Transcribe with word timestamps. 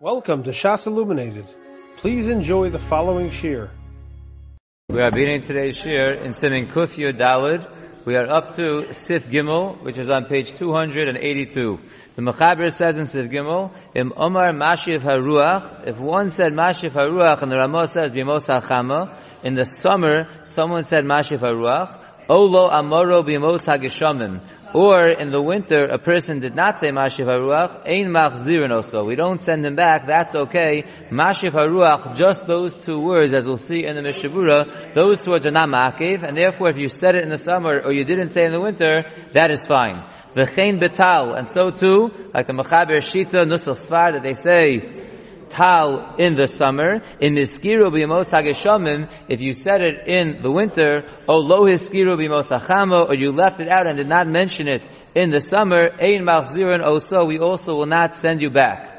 Welcome 0.00 0.44
to 0.44 0.50
Shas 0.50 0.86
Illuminated. 0.86 1.46
Please 1.96 2.28
enjoy 2.28 2.70
the 2.70 2.78
following 2.78 3.30
shir. 3.30 3.68
We 4.88 5.00
are 5.00 5.10
beginning 5.10 5.42
today's 5.42 5.76
shir 5.76 6.12
in 6.12 6.34
Simin 6.34 6.68
Kuf 6.68 6.94
Yud 6.94 7.18
Dalid. 7.18 7.68
We 8.06 8.14
are 8.14 8.30
up 8.30 8.54
to 8.54 8.92
Sif 8.92 9.26
Gimel, 9.26 9.82
which 9.82 9.98
is 9.98 10.08
on 10.08 10.26
page 10.26 10.56
282. 10.56 11.80
The 12.14 12.22
Mechaber 12.22 12.70
says 12.70 12.96
in 12.96 13.06
Sif 13.06 13.28
Gimel, 13.28 13.72
Im 13.92 14.12
Omar 14.16 14.52
Mashiv 14.52 15.00
Haruach, 15.00 15.88
if 15.88 15.98
one 15.98 16.30
said 16.30 16.52
Mashiv 16.52 16.92
Haruach 16.92 17.42
and 17.42 17.50
the 17.50 17.56
Ramah 17.56 17.88
says 17.88 18.12
Bimos 18.12 18.46
HaChama, 18.46 19.16
in 19.42 19.54
the 19.54 19.64
summer 19.64 20.28
someone 20.44 20.84
said 20.84 21.06
Mashiv 21.06 21.40
Haruach, 21.40 22.07
Olo 22.28 22.68
Amoro 22.68 23.22
Bimos 23.22 23.64
HaGeshamim, 23.64 24.42
or 24.74 25.08
in 25.08 25.30
the 25.30 25.40
winter, 25.40 25.86
a 25.86 25.98
person 25.98 26.40
did 26.40 26.54
not 26.54 26.78
say 26.78 26.88
Mashiv 26.88 27.24
Haruach, 27.24 27.88
Ein 27.88 28.10
Machzirin 28.12 28.70
also. 28.70 29.02
We 29.02 29.16
don't 29.16 29.40
send 29.40 29.64
him 29.64 29.76
back, 29.76 30.06
that's 30.06 30.34
okay. 30.34 30.84
Mashiv 31.10 31.52
Haruach, 31.52 32.14
just 32.16 32.46
those 32.46 32.76
two 32.76 33.00
words, 33.00 33.32
as 33.32 33.46
we'll 33.46 33.56
see 33.56 33.86
in 33.86 33.96
the 33.96 34.02
Mishnah 34.02 34.28
Berurah, 34.28 34.92
those 34.92 35.26
words 35.26 35.46
are 35.46 35.50
not 35.50 35.70
Makiv, 35.70 36.22
and 36.22 36.36
therefore 36.36 36.68
if 36.68 36.76
you 36.76 36.88
said 36.88 37.14
it 37.14 37.22
in 37.22 37.30
the 37.30 37.38
summer, 37.38 37.80
or 37.82 37.94
you 37.94 38.04
didn't 38.04 38.28
say 38.28 38.44
in 38.44 38.52
the 38.52 38.60
winter, 38.60 39.04
that 39.32 39.50
is 39.50 39.64
fine. 39.64 40.04
V'chein 40.36 40.78
betal, 40.78 41.32
and 41.32 41.48
so 41.48 41.70
too, 41.70 42.10
like 42.34 42.46
the 42.46 42.52
Mechaber 42.52 42.98
Shita, 42.98 43.46
Nusach 43.46 43.88
Svar, 43.88 44.12
that 44.12 44.22
they 44.22 44.34
say, 44.34 45.16
tal 45.50 46.14
in 46.18 46.34
the 46.34 46.46
summer, 46.46 47.02
in 47.20 47.34
niskiru 47.34 47.90
b'yamos 47.90 48.30
hageshamim, 48.30 49.10
if 49.28 49.40
you 49.40 49.52
said 49.52 49.80
it 49.80 50.06
in 50.06 50.42
the 50.42 50.50
winter, 50.50 51.04
o 51.28 51.34
lo 51.34 51.64
hiskiru 51.64 52.16
b'yamos 52.16 52.56
hachama, 52.56 53.08
or 53.08 53.14
you 53.14 53.32
left 53.32 53.60
it 53.60 53.68
out 53.68 53.86
and 53.86 53.96
did 53.96 54.08
not 54.08 54.26
mention 54.26 54.68
it 54.68 54.82
in 55.14 55.30
the 55.30 55.40
summer, 55.40 55.90
ein 56.00 56.22
malzirin 56.22 56.84
oso, 56.84 57.26
we 57.26 57.38
also 57.38 57.74
will 57.74 57.86
not 57.86 58.14
send 58.14 58.40
you 58.42 58.50
back. 58.50 58.97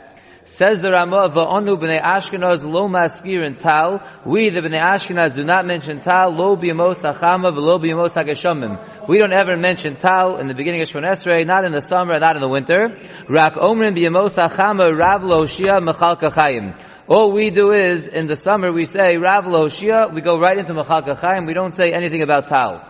Says 0.50 0.82
the 0.82 0.92
Ramah, 0.92 1.30
Va'onu 1.30 1.78
b'nei 1.78 2.02
Ashkenaz 2.02 2.66
lo 2.66 2.88
maskirin 2.88 3.60
tal. 3.60 4.02
We, 4.26 4.50
the 4.50 4.62
b'nei 4.62 4.82
Ashkenaz, 4.82 5.36
do 5.36 5.44
not 5.44 5.64
mention 5.64 6.02
tal, 6.02 6.32
lo 6.36 6.58
b'yamos 6.58 7.04
hachama, 7.04 7.52
v'lo 7.52 7.80
b'yamos 7.80 8.18
hageshamim. 8.18 9.08
We 9.08 9.20
don't 9.20 9.32
ever 9.32 9.56
mention 9.56 9.96
tal 9.96 10.38
in 10.38 10.48
the 10.48 10.56
beginning 10.56 10.82
of 10.82 10.90
Shemon 10.90 11.06
Esrei, 11.06 11.46
not 11.46 11.66
in 11.66 11.72
the 11.72 11.82
summer, 11.82 12.20
not 12.20 12.36
in 12.36 12.42
the 12.42 12.50
winter. 12.50 12.98
Rak 13.30 13.54
omrim 13.54 13.96
b'yamos 13.96 14.50
hachama, 14.50 14.92
rav 14.98 15.24
lo 15.24 15.44
shia 15.44 15.88
mechal 15.88 16.20
kachayim. 16.20 16.76
All 17.08 17.32
we 17.32 17.52
do 17.52 17.72
is, 17.72 18.08
in 18.08 18.26
the 18.26 18.36
summer, 18.36 18.72
we 18.72 18.86
say, 18.86 19.18
Rav 19.18 19.46
lo 19.46 19.68
shia, 19.68 20.12
we 20.12 20.22
go 20.22 20.40
right 20.40 20.58
into 20.58 20.74
mechal 20.74 21.08
kachayim, 21.08 21.46
we 21.46 21.54
don't 21.54 21.76
say 21.76 21.94
anything 21.94 22.24
about 22.24 22.48
tal. 22.48 22.89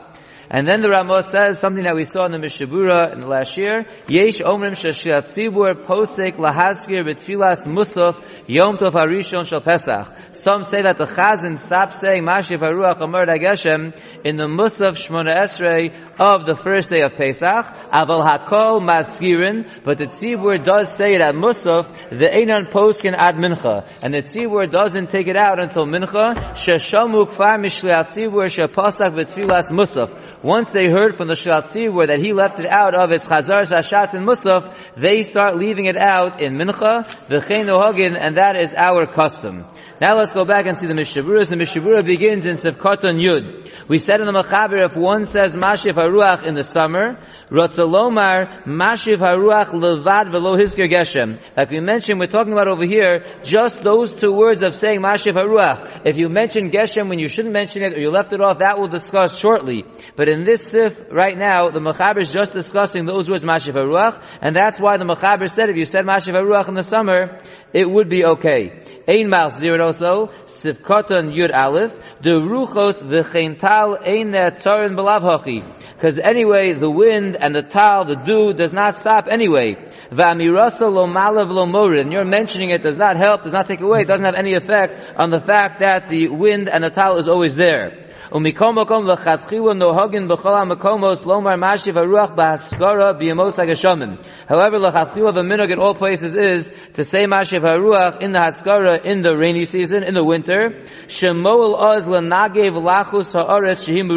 And 0.52 0.67
then 0.67 0.81
the 0.81 0.89
Ramah 0.89 1.22
says 1.23 1.59
something 1.59 1.83
that 1.83 1.95
we 1.95 2.05
saw 2.05 2.25
in 2.25 2.31
the 2.31 2.39
Mishnah 2.39 2.66
Berurah 2.66 3.14
in 3.14 3.19
the 3.19 3.28
last 3.28 3.55
year. 3.55 3.86
Yesh 4.08 4.39
omrim 4.39 4.73
shashiat 4.73 5.30
tzibur 5.30 5.86
posek 5.86 6.38
lahazkir 6.38 7.05
betfilas 7.05 7.67
musaf 7.67 8.19
yom 8.47 8.77
tov 8.77 8.94
harishon 8.94 9.45
shel 9.45 9.61
Pesach. 9.61 10.08
Some 10.31 10.63
say 10.63 10.83
that 10.83 10.97
the 10.97 11.08
Chazan 11.08 11.58
stopped 11.58 11.95
saying 11.95 12.23
Mashiv 12.23 12.59
Haruach 12.59 13.02
Amar 13.02 13.25
Dageshem 13.25 13.95
in 14.23 14.38
the 14.38 14.45
Musaf 14.45 14.94
Shmona 14.94 15.36
Esrei 15.36 15.91
of 16.19 16.45
the 16.45 16.55
first 16.55 16.91
day 16.91 17.02
of 17.02 17.13
Pesach. 17.13 17.66
Aval 17.91 18.23
Hakol 18.23 18.80
Maskirin, 18.80 19.83
but 19.83 19.97
the 19.97 20.05
Tzibur 20.05 20.63
does 20.63 20.94
say 20.94 21.16
it 21.16 21.21
at 21.21 21.33
Musaf, 21.33 21.88
the 22.09 22.27
Einan 22.27 22.71
Poskin 22.71 23.16
ad 23.17 23.36
Mincha. 23.36 23.89
And 24.03 24.13
the 24.13 24.21
Tzibur 24.21 24.71
doesn't 24.71 25.09
take 25.09 25.27
it 25.27 25.36
out 25.36 25.59
until 25.59 25.86
Mincha. 25.86 26.53
Sheshamu 26.53 27.27
Kfar 27.31 27.58
Mishliat 27.58 28.09
Tzibur 28.09 28.49
Shepasak 28.49 29.16
V'Tfilas 29.16 29.71
Musaf. 29.71 30.43
Once 30.43 30.69
they 30.71 30.89
heard 30.89 31.16
from 31.16 31.27
the 31.27 31.33
Shatzibur 31.33 32.05
that 32.05 32.19
he 32.19 32.33
left 32.33 32.59
it 32.59 32.67
out 32.67 32.93
of 32.93 33.09
his 33.09 33.25
Chazar 33.25 33.64
Shashatz 33.64 34.14
and 34.14 34.27
Musaf, 34.27 34.75
they 34.95 35.23
start 35.23 35.58
leaving 35.58 35.88
it 35.88 35.97
out 35.97 36.39
in 36.39 36.55
Mincha, 36.55 37.08
the 37.27 37.39
Chen 37.39 38.16
and 38.16 38.38
that 38.38 38.55
is 38.55 38.75
our 38.75 39.08
custom. 39.08 39.66
Now 40.02 40.16
let's 40.16 40.31
go 40.31 40.45
back 40.45 40.66
and 40.66 40.78
see 40.78 40.88
the 40.88 40.94
Mishaburas. 40.94 41.50
The 41.50 41.58
Mishnah 41.58 41.81
Berurah 41.81 42.05
begins 42.05 42.45
in 42.45 42.55
Sefkoton 42.55 43.19
Yud. 43.19 43.69
We 43.89 43.97
said 43.97 44.22
in 44.22 44.28
the 44.28 44.31
Machaber, 44.31 44.86
if 44.86 44.95
one 44.95 45.25
says 45.25 45.58
Mashif 45.58 45.95
Haruach 45.95 46.48
in 46.48 46.55
the 46.55 46.64
summer, 46.64 47.20
Rotzalomar 47.49 48.64
Mashiv 48.64 49.17
Haruach 49.17 49.73
Levad 49.73 50.32
Velo 50.32 50.55
Hisker 50.55 50.89
Geshem. 50.89 51.37
Like 51.58 51.70
we 51.70 51.82
mentioned, 51.82 52.17
we're 52.17 52.27
talking 52.27 52.54
about 52.54 52.70
over 52.70 52.86
here, 52.86 53.26
just 53.43 53.83
those 53.83 54.14
two 54.14 54.32
words 54.32 54.64
of 54.64 54.73
saying 54.73 55.02
Mashiv 55.02 55.33
Haruach. 55.33 56.04
If 56.05 56.17
you 56.17 56.30
mention 56.30 56.71
Geshem 56.71 57.10
when 57.10 57.20
you 57.20 57.27
shouldn't 57.27 57.54
mention 57.54 57.81
it, 57.81 57.92
or 57.92 57.99
you 57.99 58.10
left 58.10 58.31
it 58.31 58.39
off, 58.39 58.60
that 58.60 58.80
we'll 58.80 58.87
discuss 58.87 59.37
shortly. 59.37 59.83
But 60.16 60.30
in 60.30 60.45
this 60.45 60.61
Sif, 60.61 61.11
right 61.11 61.37
now, 61.37 61.71
the 61.71 61.80
Machaber 61.80 62.21
is 62.21 62.31
just 62.31 62.54
discussing 62.54 63.05
those 63.05 63.30
words 63.30 63.43
Mashiv 63.43 63.73
Haruach, 63.73 64.23
and 64.42 64.55
that's 64.55 64.80
why 64.80 64.95
the 64.95 65.04
Machaber 65.04 65.49
said 65.49 65.70
if 65.70 65.76
you 65.76 65.83
said 65.83 66.05
Mashiv 66.05 66.36
Haruach 66.36 66.70
in 66.70 66.76
the 66.76 66.83
summer, 66.83 67.42
it 67.73 67.89
would 67.89 68.09
be 68.09 68.25
okay. 68.25 68.83
Ein 69.07 69.30
Mal 69.30 69.49
Zero 69.49 69.87
also, 69.87 70.27
Sivkoton 70.45 71.33
Yud 71.33 71.52
Aleph, 71.53 71.97
the 72.21 72.39
Ruchos 72.39 73.03
V'cheintal 73.03 73.97
Ein 74.07 74.33
Tzarin 74.33 74.95
Belav. 74.95 75.75
Because 75.95 76.19
anyway, 76.19 76.73
the 76.73 76.89
wind 76.89 77.35
and 77.35 77.55
the 77.55 77.63
tal, 77.63 78.05
the 78.05 78.15
dew, 78.15 78.53
does 78.53 78.71
not 78.71 78.97
stop 78.97 79.27
anyway. 79.27 79.75
V'amirasa 80.11 80.91
lo 80.91 81.05
malav 81.07 81.52
lo 81.52 81.65
morid. 81.65 82.02
And 82.02 82.11
you're 82.11 82.23
mentioning 82.23 82.69
it 82.69 82.83
does 82.83 82.97
not 82.97 83.17
help, 83.17 83.43
does 83.43 83.53
not 83.53 83.67
take 83.67 83.81
away, 83.81 84.01
it 84.01 84.07
doesn't 84.07 84.25
have 84.25 84.36
any 84.36 84.53
effect 84.53 85.13
on 85.17 85.30
the 85.30 85.39
fact 85.39 85.80
that 85.80 86.09
the 86.09 86.30
wind 86.30 86.69
and 86.69 86.83
the 86.83 86.89
tal 86.89 87.17
is 87.17 87.27
always 87.27 87.55
there. 87.55 87.98
Umikom 88.32 88.76
makom 88.76 89.08
lechatchilu 89.08 89.73
nohagin 89.73 90.28
b'chol 90.30 90.54
hamakomos 90.62 91.26
lomar 91.26 91.58
mashiv 91.58 91.94
haruach 91.94 92.36
b'haskara 92.36 93.20
b'yamos 93.20 93.58
hageshamim. 93.58 94.23
However, 94.48 94.78
lechatchilu 94.78 95.34
the 95.34 95.42
minog 95.42 95.72
in 95.73 95.80
all 95.80 95.95
places 95.95 96.36
is 96.36 96.72
to 96.94 97.04
say 97.04 97.26
mashiv 97.26 97.62
haruach 97.62 98.22
in 98.22 98.32
the 98.32 98.38
haskara 98.38 99.04
in 99.04 99.23
the 99.23 99.36
rainy 99.36 99.66
season, 99.66 100.04
in 100.04 100.14
the 100.14 100.23
winter. 100.23 100.80
Shemoel 101.08 101.73
oz 101.76 102.08
lenagev 102.08 102.78
lachus 102.78 103.34
haaretz 103.34 103.84
shehim. 103.84 104.10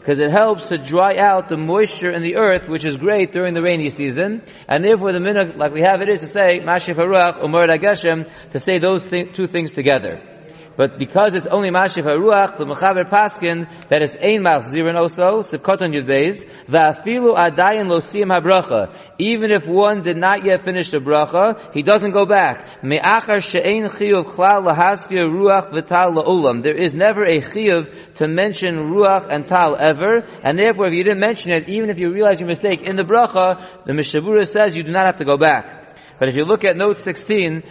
Because 0.00 0.18
it 0.18 0.32
helps 0.32 0.64
to 0.64 0.76
dry 0.76 1.14
out 1.18 1.48
the 1.48 1.56
moisture 1.56 2.10
in 2.10 2.22
the 2.22 2.34
earth, 2.34 2.68
which 2.68 2.84
is 2.84 2.96
great 2.96 3.30
during 3.30 3.54
the 3.54 3.62
rainy 3.62 3.90
season. 3.90 4.42
And 4.66 4.84
therefore 4.84 5.12
the 5.12 5.20
minog, 5.20 5.56
like 5.56 5.72
we 5.72 5.82
have 5.82 6.02
it, 6.02 6.08
is 6.08 6.22
to 6.22 6.26
say 6.26 6.58
mashiv 6.58 6.96
haruach 6.96 7.40
umar 7.40 7.68
to 7.68 8.58
say 8.58 8.78
those 8.78 9.08
th- 9.08 9.32
two 9.36 9.46
things 9.46 9.70
together. 9.70 10.33
But 10.76 10.98
because 10.98 11.34
it's 11.34 11.46
only 11.46 11.70
Mashif 11.70 12.04
HaRuach, 12.04 12.56
the 12.56 12.64
Mechaber 12.64 13.08
Paskin, 13.08 13.68
that 13.90 14.02
it's 14.02 14.16
Ein 14.16 14.42
Mach 14.42 14.64
Zirin 14.64 14.96
also, 14.96 15.40
Sivkoton 15.40 15.94
Yud 15.94 16.08
Beis, 16.08 16.44
Va'afilu 16.66 17.36
Adayin 17.36 17.86
Lo 17.86 18.00
HaBracha. 18.00 18.92
Even 19.18 19.52
if 19.52 19.68
one 19.68 20.02
did 20.02 20.16
not 20.16 20.44
yet 20.44 20.62
finish 20.62 20.90
the 20.90 20.98
bracha, 20.98 21.72
he 21.72 21.82
doesn't 21.82 22.10
go 22.10 22.26
back. 22.26 22.82
Me'achar 22.82 23.40
she'ein 23.40 23.84
chiyuv 23.84 24.24
chlal 24.24 24.66
lahaskir 24.66 25.24
ruach 25.24 25.70
v'tal 25.70 26.16
la'olam. 26.16 26.64
There 26.64 26.74
is 26.76 26.94
never 26.94 27.24
a 27.24 27.38
chiyuv 27.38 28.14
to 28.16 28.26
mention 28.26 28.74
ruach 28.74 29.28
and 29.28 29.46
tal 29.46 29.76
ever, 29.76 30.26
and 30.42 30.58
therefore 30.58 30.88
if 30.88 30.94
you 30.94 31.04
didn't 31.04 31.20
mention 31.20 31.52
it, 31.52 31.68
even 31.68 31.90
if 31.90 31.98
you 32.00 32.12
realize 32.12 32.40
your 32.40 32.48
mistake 32.48 32.82
in 32.82 32.96
the 32.96 33.04
bracha, 33.04 33.84
the 33.86 33.94
Mishnah 33.94 34.20
Berurah 34.20 34.50
says 34.50 34.76
you 34.76 34.82
do 34.82 34.90
not 34.90 35.06
have 35.06 35.18
to 35.18 35.24
go 35.24 35.36
back. 35.36 35.82
But 36.18 36.28
if 36.28 36.36
you 36.36 36.44
look 36.44 36.64
at 36.64 36.76
note 36.76 36.98
16, 36.98 37.62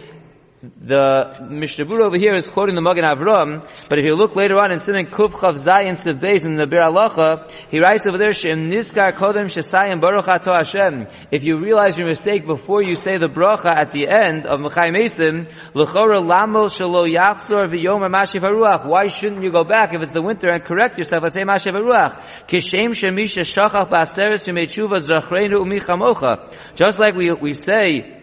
the 0.80 1.46
Mishnah 1.50 1.84
over 2.02 2.16
here 2.16 2.34
is 2.34 2.48
quoting 2.48 2.74
the 2.74 2.80
Magen 2.80 3.04
Avram, 3.04 3.66
but 3.88 3.98
if 3.98 4.04
you 4.04 4.14
look 4.14 4.36
later 4.36 4.56
on 4.56 4.72
in 4.72 4.80
Simon 4.80 5.06
Kuf 5.06 5.32
Chav 5.32 5.54
Zayin 5.54 5.92
Siv 5.92 6.44
in 6.44 6.56
the 6.56 6.66
Biur 6.66 6.82
Halacha, 6.82 7.50
he 7.70 7.80
writes 7.80 8.06
over 8.06 8.18
there, 8.18 8.32
Shem 8.32 8.70
Niskar 8.70 9.12
Kodem 9.12 9.46
Shesayim 9.46 10.00
Baruch 10.00 10.28
Ato 10.28 10.52
Hashem. 10.52 11.06
If 11.30 11.42
you 11.42 11.58
realize 11.60 11.98
your 11.98 12.08
mistake 12.08 12.46
before 12.46 12.82
you 12.82 12.94
say 12.94 13.18
the 13.18 13.26
bracha 13.26 13.66
at 13.66 13.92
the 13.92 14.08
end 14.08 14.46
of 14.46 14.60
Mechai 14.60 14.92
Mason, 14.92 15.48
L'chora 15.74 16.20
Lamo 16.20 16.68
Shalo 16.68 17.10
Yachzor 17.10 17.68
V'Yom 17.68 18.08
Mashiv 18.08 18.40
Haruach. 18.40 18.86
Why 18.86 19.08
shouldn't 19.08 19.42
you 19.42 19.50
go 19.50 19.64
back 19.64 19.92
if 19.92 20.02
it's 20.02 20.12
the 20.12 20.22
winter 20.22 20.50
and 20.50 20.64
correct 20.64 20.98
yourself 20.98 21.24
and 21.24 21.32
say 21.32 21.42
Mashiv 21.42 21.72
Haruach? 21.72 22.20
Kishem 22.48 22.90
Shemisha 22.90 23.42
Shachach 23.42 23.90
Ba'aseres 23.90 24.48
Yemei 24.48 24.66
Tshuva 24.66 24.98
Zachreinu 24.98 25.64
Umichamocha. 25.64 26.74
Just 26.74 26.98
like 26.98 27.14
we, 27.14 27.32
we 27.32 27.54
say, 27.54 28.13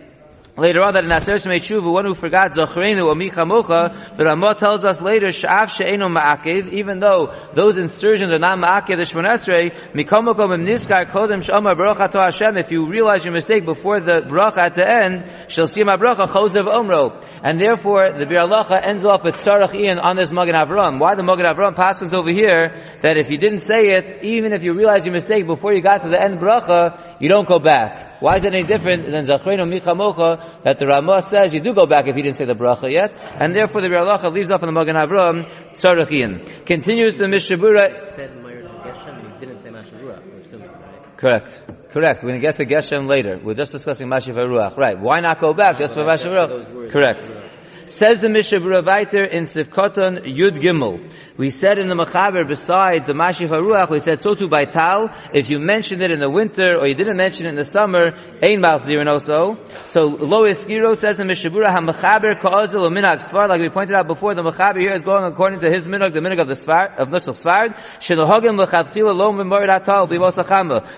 Later 0.58 0.84
on, 0.84 0.96
that 0.96 1.06
in 1.06 1.12
Aser 1.12 1.40
Shemei 1.40 1.62
Tshuva, 1.64 1.90
one 1.90 2.04
who 2.04 2.14
forgot 2.14 2.52
Zachrenu 2.52 3.06
or 3.06 3.14
Michamocha, 3.14 4.18
the 4.18 4.26
Ramah 4.26 4.56
tells 4.56 4.84
us 4.84 5.00
later, 5.02 5.28
Sha'af 5.28 5.70
She'enu 5.70 6.08
Ma'akev, 6.10 6.74
even 6.74 7.00
though 7.00 7.34
those 7.54 7.78
insertions 7.78 8.32
are 8.34 8.38
not 8.38 8.58
Ma'akev 8.58 8.98
the 8.98 9.04
Shemon 9.04 9.32
Esrei, 9.32 9.72
Mikamokom 9.94 10.54
Im 10.54 10.66
Niskar 10.66 11.10
Kodem 11.10 11.40
Sh'omar 11.40 11.78
Baruch 11.78 12.14
Hashem, 12.14 12.58
if 12.58 12.70
you 12.70 12.86
realize 12.86 13.24
your 13.24 13.34
mistake 13.34 13.64
before 13.64 14.02
the 14.02 14.24
bracha 14.28 14.58
at 14.58 14.76
the 14.76 14.86
end, 14.86 15.24
Shel 15.50 15.68
Siyam 15.68 15.88
HaBracha 15.88 16.28
Chosev 16.28 16.68
Omro. 16.68 17.26
And 17.42 17.58
therefore, 17.60 18.12
the 18.20 18.26
Bir 18.26 18.78
ends 18.84 19.06
off 19.06 19.24
with 19.24 19.36
Tzarach 19.36 19.74
Ian 19.74 20.00
on 20.00 20.18
this 20.18 20.34
Magen 20.34 20.56
Avram. 20.56 21.00
Why 21.00 21.16
the 21.16 21.24
Magen 21.24 21.46
Avram 21.46 21.78
passes 21.78 22.14
over 22.14 22.30
here, 22.30 22.98
that 23.02 23.16
if 23.16 23.32
you 23.32 23.38
didn't 23.38 23.62
say 23.62 23.92
it, 23.92 24.24
even 24.26 24.52
if 24.52 24.64
you 24.64 24.74
realize 24.74 25.06
your 25.06 25.14
mistake 25.14 25.48
before 25.48 25.72
you 25.74 25.82
got 25.82 26.02
to 26.02 26.10
the 26.10 26.22
end 26.22 26.40
bracha, 26.40 27.16
you 27.22 27.30
don't 27.30 27.48
go 27.48 27.58
back. 27.58 28.11
Why 28.22 28.38
is 28.38 28.46
it 28.46 28.54
any 28.54 28.64
different 28.64 29.04
than 29.12 29.26
Zachrenu 29.26 29.66
Michamocha 29.68 30.64
that 30.64 30.80
the 30.80 30.88
Ramah 30.88 31.22
says 31.24 31.54
you 31.54 31.60
do 31.60 31.74
go 31.74 31.86
back 31.86 32.08
if 32.08 32.16
you 32.16 32.24
didn't 32.24 32.38
say 32.38 32.46
the 32.46 32.54
bracha 32.54 32.90
yet, 32.90 33.12
and 33.14 33.54
therefore 33.54 33.82
the 33.82 33.90
Biur 33.90 34.06
Halacha 34.06 34.32
leaves 34.32 34.52
off 34.52 34.62
in 34.64 34.68
the 34.68 34.74
Magen 34.74 34.96
Avram 34.96 35.46
Tzarachian. 35.74 36.66
Continues 36.66 37.18
the 37.18 37.28
Mishnah 37.28 37.58
Berurah. 37.58 38.16
said 38.16 38.42
Geshem 38.82 39.24
you 39.24 39.40
didn't 39.40 39.60
say 39.60 39.70
Mashavura, 39.70 40.26
we're 40.26 40.40
assuming, 40.40 40.70
right? 40.70 41.18
Correct. 41.18 41.62
Correct. 41.92 42.24
We're 42.24 42.30
going 42.30 42.42
to 42.42 42.48
get 42.48 42.56
to 42.58 42.66
Geshem 42.66 43.08
later. 43.08 43.40
We're 43.44 43.54
just 43.54 43.72
discussing 43.72 44.08
Mashiv 44.08 44.36
Ruach. 44.36 44.76
Right. 44.78 45.00
Why 45.00 45.20
not 45.20 45.40
go 45.40 45.54
back 45.54 45.78
just 45.78 45.94
for 45.94 46.02
Mashiv 46.02 46.28
Ruach? 46.28 46.92
Correct. 46.92 47.30
Says 47.86 48.22
the 48.22 48.30
Mishnah 48.30 48.60
Berurah 48.60 48.84
Viter 48.84 49.30
in 49.30 49.44
Sivkoton 49.44 50.26
Yud 50.26 50.62
Gimel. 50.62 51.12
We 51.42 51.50
said 51.50 51.80
in 51.80 51.88
the 51.88 51.96
Machaber, 51.96 52.48
besides 52.48 53.08
the 53.08 53.14
Mashif 53.14 53.50
HaRuach, 53.50 53.90
we 53.90 53.98
said 53.98 54.20
so 54.20 54.36
too 54.36 54.48
by 54.48 54.66
Tal, 54.66 55.10
if 55.34 55.50
you 55.50 55.58
mentioned 55.58 56.04
it 56.04 56.12
in 56.12 56.20
the 56.20 56.30
winter, 56.30 56.78
or 56.78 56.88
you 56.88 56.94
didn't 56.94 57.18
mention 57.18 57.48
it 57.48 57.50
in 57.50 57.56
the 57.56 57.64
summer, 57.64 58.12
Ein 58.44 58.62
Mal 58.62 58.78
Zirin 58.78 59.08
also. 59.08 59.58
So, 59.86 60.02
Lois 60.02 60.64
Giro 60.66 60.94
says 60.94 61.20
in 61.20 61.26
Mishnah 61.26 61.50
Berurah, 61.50 61.76
HaMachaber 61.76 62.40
Ka'azil 62.40 62.88
Minag 62.92 63.22
Svar, 63.28 63.50
like 63.50 63.60
we 63.60 63.70
pointed 63.70 63.96
out 63.96 64.06
before, 64.06 64.36
the 64.36 64.44
Machaber 64.44 64.82
here 64.82 64.94
is 64.94 65.02
going 65.02 65.24
according 65.24 65.62
to 65.62 65.72
his 65.72 65.88
Minag, 65.88 66.14
the 66.14 66.20
Minag 66.20 66.40
of 66.40 66.48
the 66.48 66.54
Svar, 66.54 66.96
of 67.00 67.08
Nushel 67.08 67.34
Svard, 67.34 67.74
Shenohogim 67.98 68.56
L'chatchila 68.60 69.16
Lo 69.16 69.32
Memorid 69.32 69.70
Atal, 69.70 70.08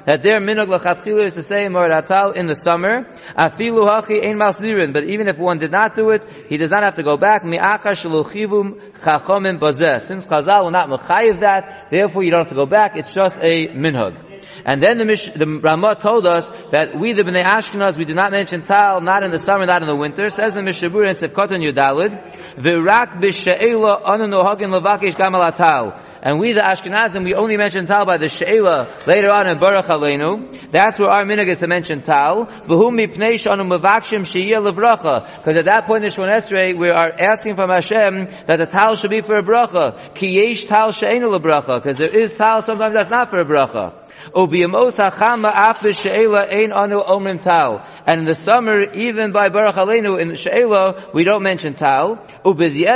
that 0.06 0.24
their 0.24 0.42
Minag 0.42 0.68
L'chatchila 0.68 1.25
is 1.25 1.36
to 1.36 1.42
say 1.42 1.68
Morid 1.68 2.04
Atal 2.04 2.36
in 2.36 2.48
the 2.48 2.56
summer, 2.56 3.06
Afilu 3.38 3.88
Hachi 3.88 4.22
Ein 4.22 4.38
Mal 4.38 4.51
Zirin, 4.51 4.92
but 4.92 5.06
even 5.06 5.30
if 5.30 5.38
one 5.38 5.57
did 5.57 5.72
not 5.72 5.95
do 5.95 6.10
it, 6.10 6.25
he 6.50 6.57
does 6.57 6.69
not 6.69 6.84
have 6.84 6.95
to 6.95 7.04
go 7.04 7.16
back, 7.16 7.45
Mi'acha 7.45 7.94
Shaluchivum 7.95 9.00
Chachomim 9.00 9.57
Bazeh. 9.57 10.01
Since 10.01 10.32
Chazal 10.33 10.71
not 10.71 10.89
mechayiv 10.89 11.41
that, 11.41 11.88
therefore 11.91 12.24
you 12.24 12.31
don't 12.31 12.41
have 12.41 12.50
to 12.50 12.56
go 12.56 12.65
back, 12.65 12.94
it's 12.95 13.13
just 13.13 13.38
a 13.38 13.68
minhag. 13.69 14.33
And 14.65 14.81
then 14.81 14.97
the, 14.97 15.06
Mish, 15.06 15.25
the 15.25 15.45
Ramah 15.45 15.95
told 15.95 16.25
us 16.25 16.50
that 16.71 16.97
we, 16.97 17.13
the 17.13 17.24
Bnei 17.24 17.44
Ashkenaz, 17.44 17.97
we 17.97 18.06
do 18.06 18.13
not 18.13 18.31
mention 18.31 18.63
Tal, 18.63 19.01
not 19.01 19.24
in 19.24 19.31
the 19.31 19.38
summer, 19.38 19.65
not 19.65 19.81
in 19.81 19.88
the 19.88 19.95
winter. 19.95 20.30
Says 20.30 20.53
the 20.53 20.62
Mishabur 20.62 21.07
in 21.07 21.15
Sefkot 21.15 21.51
and 21.51 21.63
Yudalid, 21.63 22.56
V'rak 22.56 23.21
b'she'ela 23.21 24.01
anu 24.06 24.25
nohagin 24.25 24.71
levakish 24.71 25.15
gamal 25.15 25.53
Tal. 25.56 26.00
And 26.25 26.39
we, 26.39 26.53
the 26.53 26.61
Ashkenazim, 26.61 27.25
we 27.25 27.35
only 27.35 27.57
mention 27.57 27.85
Tal 27.85 28.05
by 28.05 28.17
the 28.17 28.29
She'ela 28.29 28.87
later 29.05 29.29
on 29.29 29.45
in 29.45 29.59
Baruch 29.59 29.87
Aleinu. 29.87 30.71
That's 30.71 30.97
where 30.97 31.09
our 31.09 31.25
minig 31.25 31.47
is 31.47 31.59
to 31.59 31.67
mention 31.67 32.01
Tal. 32.01 32.45
V'hum 32.45 32.95
mipnei 32.95 33.33
shanu 33.33 33.67
mevakshim 33.67 34.25
she'iyah 34.25 34.61
levracha. 34.61 35.39
Because 35.39 35.57
at 35.57 35.65
that 35.65 35.85
point 35.85 36.05
in 36.05 36.11
Shemon 36.11 36.33
Esrei, 36.33 36.77
we 36.77 36.89
are 36.89 37.11
asking 37.11 37.55
from 37.55 37.69
Hashem 37.69 38.45
that 38.47 38.57
the 38.57 38.65
Tal 38.65 38.95
should 38.95 39.09
be 39.09 39.19
for 39.19 39.35
a 39.35 39.43
bracha. 39.43 40.15
Ki 40.15 40.27
yesh 40.27 40.63
Tal 40.63 40.93
she'enu 40.93 41.27
lebracha. 41.27 41.83
Because 41.83 41.97
there 41.97 42.07
is 42.07 42.31
Tal 42.31 42.61
sometimes 42.61 42.93
that's 42.93 43.09
not 43.09 43.29
for 43.29 43.39
a 43.39 43.45
bracha. 43.45 44.02
And 48.06 48.19
in 48.19 48.25
the 48.25 48.36
summer, 48.36 48.81
even 48.81 49.31
by 49.31 49.50
Baruch 49.50 49.75
Aleinu 49.75 50.19
in 50.19 50.36
She'ela, 50.36 51.12
we 51.13 51.24
don't 51.24 51.44
mention 51.44 51.74
Tal. 51.74 52.25
But 52.44 52.57
the 52.57 52.88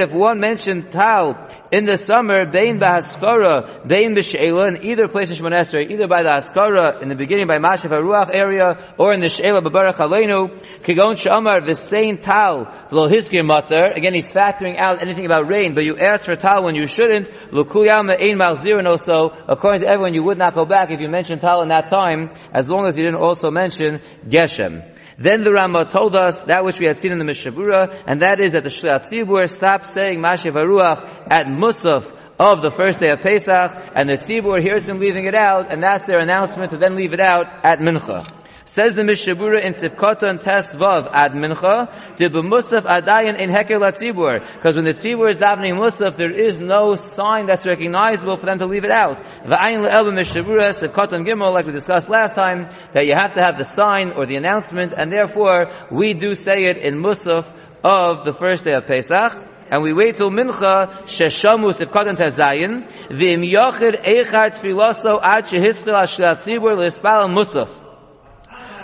if 0.00 0.10
one 0.10 0.40
mentioned 0.40 0.90
Tal 0.90 1.34
in 1.74 1.86
the 1.86 1.96
summer, 1.96 2.46
Bein 2.46 2.78
Bahaskara, 2.78 3.84
Bein 3.84 4.14
B'She'ela, 4.14 4.68
in 4.68 4.84
either 4.84 5.08
place 5.08 5.28
in 5.30 5.36
Shemon 5.36 5.90
either 5.90 6.06
by 6.06 6.22
the 6.22 6.30
Haskara, 6.30 7.02
in 7.02 7.08
the 7.08 7.16
beginning 7.16 7.48
by 7.48 7.58
Mashaf 7.58 7.90
HaRuach 7.90 8.30
area, 8.32 8.94
or 8.96 9.12
in 9.12 9.20
the 9.20 9.28
She'ela 9.28 9.60
by 9.60 9.70
Baruch 9.70 9.96
Aleinu, 9.96 10.56
Kigon 10.82 11.16
Shamar, 11.18 11.66
V'Sein 11.66 12.22
Tal, 12.22 12.66
V'lo 12.90 13.10
Hiskir 13.10 13.42
Matar, 13.42 13.96
again 13.96 14.14
he's 14.14 14.32
factoring 14.32 14.78
out 14.78 15.02
anything 15.02 15.26
about 15.26 15.50
rain, 15.50 15.74
but 15.74 15.82
you 15.82 15.96
ask 15.98 16.26
for 16.26 16.36
Tal 16.36 16.62
when 16.62 16.76
you 16.76 16.86
shouldn't, 16.86 17.26
L'kuyam 17.52 18.08
Ein 18.08 18.38
Mal 18.38 18.54
Zirin 18.54 18.86
also, 18.86 19.34
according 19.48 19.80
to 19.80 19.88
everyone, 19.88 20.14
you 20.14 20.22
would 20.22 20.38
not 20.38 20.54
go 20.54 20.64
back 20.64 20.92
if 20.92 21.00
you 21.00 21.08
mentioned 21.08 21.40
Tal 21.40 21.62
in 21.62 21.70
that 21.70 21.88
time, 21.88 22.30
as 22.52 22.70
long 22.70 22.86
as 22.86 22.96
you 22.96 23.04
didn't 23.04 23.20
also 23.20 23.50
mention 23.50 24.00
Geshem. 24.28 24.93
Then 25.18 25.44
the 25.44 25.52
Rama 25.52 25.84
told 25.84 26.16
us 26.16 26.42
that 26.42 26.64
which 26.64 26.80
we 26.80 26.86
had 26.86 26.98
seen 26.98 27.12
in 27.12 27.18
the 27.18 27.24
Mishnah 27.24 27.52
Berurah, 27.52 28.04
and 28.06 28.22
that 28.22 28.40
is 28.40 28.52
that 28.52 28.64
the 28.64 28.68
Shliat 28.68 29.06
Tzibur 29.08 29.48
stopped 29.48 29.86
saying 29.86 30.18
Mashiv 30.18 30.52
Haruach 30.52 31.28
at 31.30 31.46
Musaf 31.46 32.12
of 32.38 32.62
the 32.62 32.70
first 32.70 33.00
day 33.00 33.10
of 33.10 33.20
Pesach, 33.20 33.92
and 33.94 34.08
the 34.08 34.16
Tzibur 34.16 34.60
hears 34.60 34.88
him 34.88 34.98
leaving 34.98 35.26
it 35.26 35.34
out, 35.34 35.72
and 35.72 35.82
that's 35.82 36.04
their 36.04 36.18
announcement 36.18 36.70
to 36.70 36.78
then 36.78 36.96
leave 36.96 37.14
it 37.14 37.20
out 37.20 37.46
at 37.64 37.78
Mincha. 37.78 38.43
Says 38.66 38.94
the 38.94 39.04
Mishnah 39.04 39.34
Berurah 39.34 39.62
in 39.62 39.72
Sifkoton 39.74 40.40
Test 40.40 40.72
Vav 40.72 41.10
ad 41.12 41.32
Mincha, 41.32 42.16
the 42.16 42.30
B'musaf 42.30 42.84
adayin 42.84 43.38
in 43.38 43.50
Heker 43.50 43.78
Latzibur. 43.78 44.40
Because 44.54 44.76
when 44.76 44.86
the 44.86 44.92
Tzibur 44.92 45.28
is 45.28 45.36
davening 45.36 45.74
Musaf, 45.74 46.16
there 46.16 46.32
is 46.32 46.62
no 46.62 46.94
sign 46.94 47.44
that's 47.44 47.66
recognizable 47.66 48.38
for 48.38 48.46
them 48.46 48.56
to 48.58 48.66
leave 48.66 48.84
it 48.84 48.90
out. 48.90 49.18
The 49.44 49.54
V'ayin 49.54 49.86
le'el 49.86 50.14
Mishnah 50.14 50.44
Berurah, 50.44 50.70
Sifkoton 50.70 51.28
Gimel, 51.28 51.52
like 51.52 51.66
we 51.66 51.72
discussed 51.72 52.08
last 52.08 52.34
time, 52.36 52.70
that 52.94 53.04
you 53.04 53.12
have 53.14 53.34
to 53.34 53.42
have 53.42 53.58
the 53.58 53.64
sign 53.64 54.12
or 54.12 54.24
the 54.24 54.36
announcement, 54.36 54.94
and 54.96 55.12
therefore 55.12 55.70
we 55.92 56.14
do 56.14 56.34
say 56.34 56.64
it 56.64 56.78
in 56.78 57.02
Musaf 57.02 57.46
of 57.84 58.24
the 58.24 58.32
first 58.32 58.64
day 58.64 58.72
of 58.72 58.86
Pesach 58.86 59.36
and 59.70 59.82
we 59.82 59.92
wait 59.92 60.16
till 60.16 60.30
mincha 60.30 61.04
sheshamu 61.04 61.72
sifkatan 61.72 62.16
tezayin 62.16 62.86
v'im 63.10 63.42
yochid 63.42 64.04
echad 64.04 64.56
tfiloso 64.56 65.18
ad 65.22 65.44
shehiskil 65.44 65.94
ashlat 65.94 66.38
tzibur 66.44 66.76
l'espal 66.76 67.28
musaf 67.28 67.83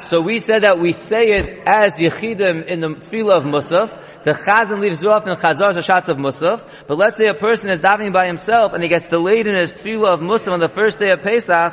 so 0.03 0.21
we 0.21 0.39
said 0.39 0.63
that 0.63 0.79
we 0.79 0.93
say 0.93 1.31
it 1.31 1.63
as 1.67 1.97
Yechidim 1.97 2.67
in 2.67 2.81
the 2.81 2.89
Tefillah 2.89 3.39
of 3.39 3.45
Musaf. 3.45 3.99
The 4.25 4.33
Chazan 4.33 4.81
leaves 4.81 5.05
off 5.05 5.27
in 5.27 5.35
Chazar 5.35 5.73
Zashatz 5.73 6.09
of 6.09 6.17
Musaf. 6.17 6.67
But 6.87 6.99
let's 6.99 7.17
say 7.17 7.27
a 7.27 7.35
person 7.35 7.71
is 7.71 7.81
davening 7.81 8.13
by 8.13 8.27
himself 8.27 8.73
and 8.73 8.83
he 8.83 8.89
gets 8.89 9.09
delayed 9.09 9.47
in 9.47 9.59
his 9.59 9.75
Tefillah 9.75 10.15
of 10.15 10.21
Musaf 10.21 10.53
on 10.53 10.61
the 10.61 10.69
first 10.69 10.99
day 10.99 11.11
of 11.11 11.21
Pesach. 11.21 11.73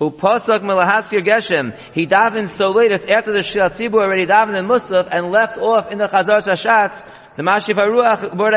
Upasak 0.00 0.60
Melahaskir 0.62 1.24
Geshem. 1.24 1.76
He 1.92 2.06
davened 2.06 2.48
so 2.48 2.70
late, 2.70 2.90
it's 2.90 3.04
after 3.04 3.32
the 3.32 3.38
Shilat 3.38 3.70
Tzibur 3.70 4.02
already 4.02 4.26
davened 4.26 4.58
in 4.58 4.66
Musaf 4.66 5.08
and 5.10 5.30
left 5.30 5.56
off 5.56 5.90
in 5.90 5.98
the 5.98 6.06
Chazar 6.06 6.38
Zashatz 6.38 7.06
the 7.36 7.42
Mashiv 7.42 7.74
Haruach 7.74 8.36
Bord. 8.36 8.54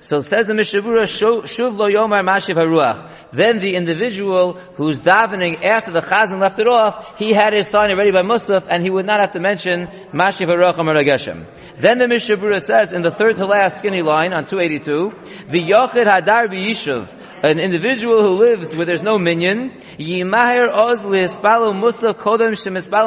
So 0.00 0.20
says 0.20 0.46
the 0.46 0.54
Mishnah 0.54 0.82
Berurah, 0.82 1.02
Shuv 1.02 1.76
Lo 1.76 1.88
Yomar 1.88 2.24
Mashiv 2.26 2.56
Haruach. 2.56 3.30
Then 3.32 3.58
the 3.58 3.76
individual 3.76 4.54
who's 4.76 5.00
davening 5.00 5.64
after 5.64 5.92
the 5.92 6.00
Chazan 6.00 6.40
left 6.40 6.58
it 6.58 6.66
off, 6.66 7.18
he 7.18 7.32
had 7.32 7.52
his 7.52 7.68
sign 7.68 7.90
already 7.90 8.10
by 8.10 8.22
Musaf, 8.22 8.66
and 8.68 8.82
he 8.82 8.90
would 8.90 9.06
not 9.06 9.20
have 9.20 9.32
to 9.32 9.40
mention 9.40 9.86
Mashiv 10.12 10.48
Haruach 10.48 10.76
Bord 10.76 11.06
Geshem. 11.06 11.46
Then 11.80 11.98
the 11.98 12.08
Mishnah 12.08 12.36
Berurah 12.36 12.62
says 12.62 12.92
in 12.92 13.02
the 13.02 13.10
third 13.10 13.36
to 13.36 13.46
last 13.46 13.78
skinny 13.78 14.02
line 14.02 14.32
on 14.32 14.46
282, 14.46 15.50
the 15.50 15.60
Yochid 15.60 16.06
Hadar 16.06 16.48
B'Yishuv 16.48 17.08
an 17.42 17.58
individual 17.58 18.22
who 18.22 18.30
lives 18.30 18.74
where 18.74 18.86
there's 18.86 19.02
no 19.02 19.18
minion, 19.18 19.72
Yimahir 19.98 20.68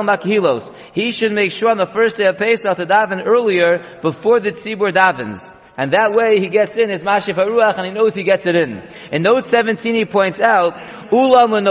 makihilos. 0.06 0.74
He 0.94 1.12
should 1.12 1.32
make 1.32 1.52
sure 1.52 1.70
on 1.70 1.78
the 1.78 1.86
first 1.86 2.18
day 2.18 2.26
of 2.26 2.38
Pesach 2.38 2.76
to 2.78 2.86
daven 2.86 3.26
earlier 3.26 4.00
before 4.02 4.42
the 4.42 4.52
tzibur 4.52 4.92
davens. 4.92 5.50
And 5.78 5.92
that 5.92 6.14
way 6.14 6.40
he 6.40 6.48
gets 6.48 6.78
in 6.78 6.90
his 6.90 7.04
mashif 7.04 7.36
haruach 7.36 7.78
and 7.78 7.86
he 7.86 7.92
knows 7.92 8.16
he 8.16 8.24
gets 8.24 8.46
it 8.46 8.56
in. 8.56 8.82
In 9.12 9.24
note 9.24 9.46
17 9.46 9.94
he 9.94 10.06
points 10.06 10.40
out, 10.40 10.74
However, 11.12 11.62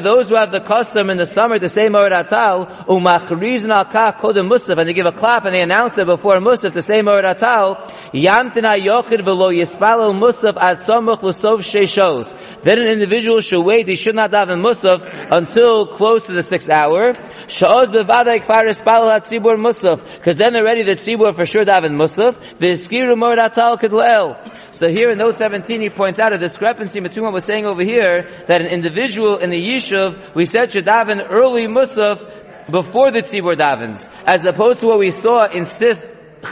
those 0.00 0.28
who 0.28 0.36
have 0.36 0.50
the 0.50 0.64
custom 0.66 1.10
in 1.10 1.18
the 1.18 1.26
summer 1.26 1.58
to 1.58 1.68
say 1.68 1.82
Moed 1.82 2.10
Atal, 2.10 2.86
umachrizn 2.86 3.68
al 3.68 3.84
kach 3.84 4.16
kodem 4.18 4.50
musaf, 4.50 4.78
and 4.78 4.88
they 4.88 4.94
give 4.94 5.06
a 5.06 5.12
clap 5.12 5.44
and 5.44 5.54
they 5.54 5.60
announce 5.60 5.96
it 5.96 6.06
before 6.06 6.40
musaf 6.40 6.72
to 6.72 6.82
say 6.82 7.02
Moed 7.02 7.22
Atal, 7.22 7.76
yamtina. 8.12 8.74
Then 12.64 12.78
an 12.78 12.88
individual 12.88 13.40
should 13.40 13.62
wait, 13.62 13.86
he 13.88 13.94
should 13.94 14.14
not 14.14 14.30
daven 14.32 14.60
musaf 14.64 15.23
until 15.34 15.86
close 15.88 16.22
to 16.24 16.32
the 16.32 16.42
sixth 16.42 16.70
hour. 16.70 17.12
Sha'oz 17.48 17.88
bevadai 17.90 18.38
kfar 18.44 18.68
ispalo 18.68 19.10
at 19.10 19.24
tzibur 19.24 19.56
musaf, 19.56 20.00
because 20.16 20.36
then 20.36 20.54
already 20.54 20.84
the 20.84 20.94
tzibur 20.94 21.34
for 21.34 21.44
sure 21.44 21.64
daven 21.64 21.94
musaf, 22.02 22.34
Moed 22.60 23.38
Atal 23.38 23.78
kidleel. 23.80 24.74
So 24.74 24.88
here 24.88 25.10
in 25.10 25.18
note 25.18 25.38
17 25.38 25.82
he 25.82 25.90
points 25.90 26.18
out 26.20 26.32
a 26.32 26.38
discrepancy 26.38 27.00
between 27.00 27.24
what 27.24 27.32
we're 27.32 27.40
saying 27.40 27.66
over 27.66 27.82
here, 27.82 28.44
that 28.46 28.60
an 28.60 28.68
individual 28.68 29.38
in 29.38 29.50
the 29.50 29.60
Yishuv, 29.60 30.34
we 30.34 30.46
said 30.46 30.72
should 30.72 30.86
daven 30.86 31.20
early 31.28 31.66
Musaf 31.66 32.70
before 32.70 33.10
the 33.10 33.22
Tzibur 33.22 33.56
davens, 33.56 34.08
as 34.26 34.44
opposed 34.46 34.80
to 34.80 34.86
what 34.86 34.98
we 34.98 35.10
saw 35.10 35.46
in 35.46 35.64
Sith 35.64 36.04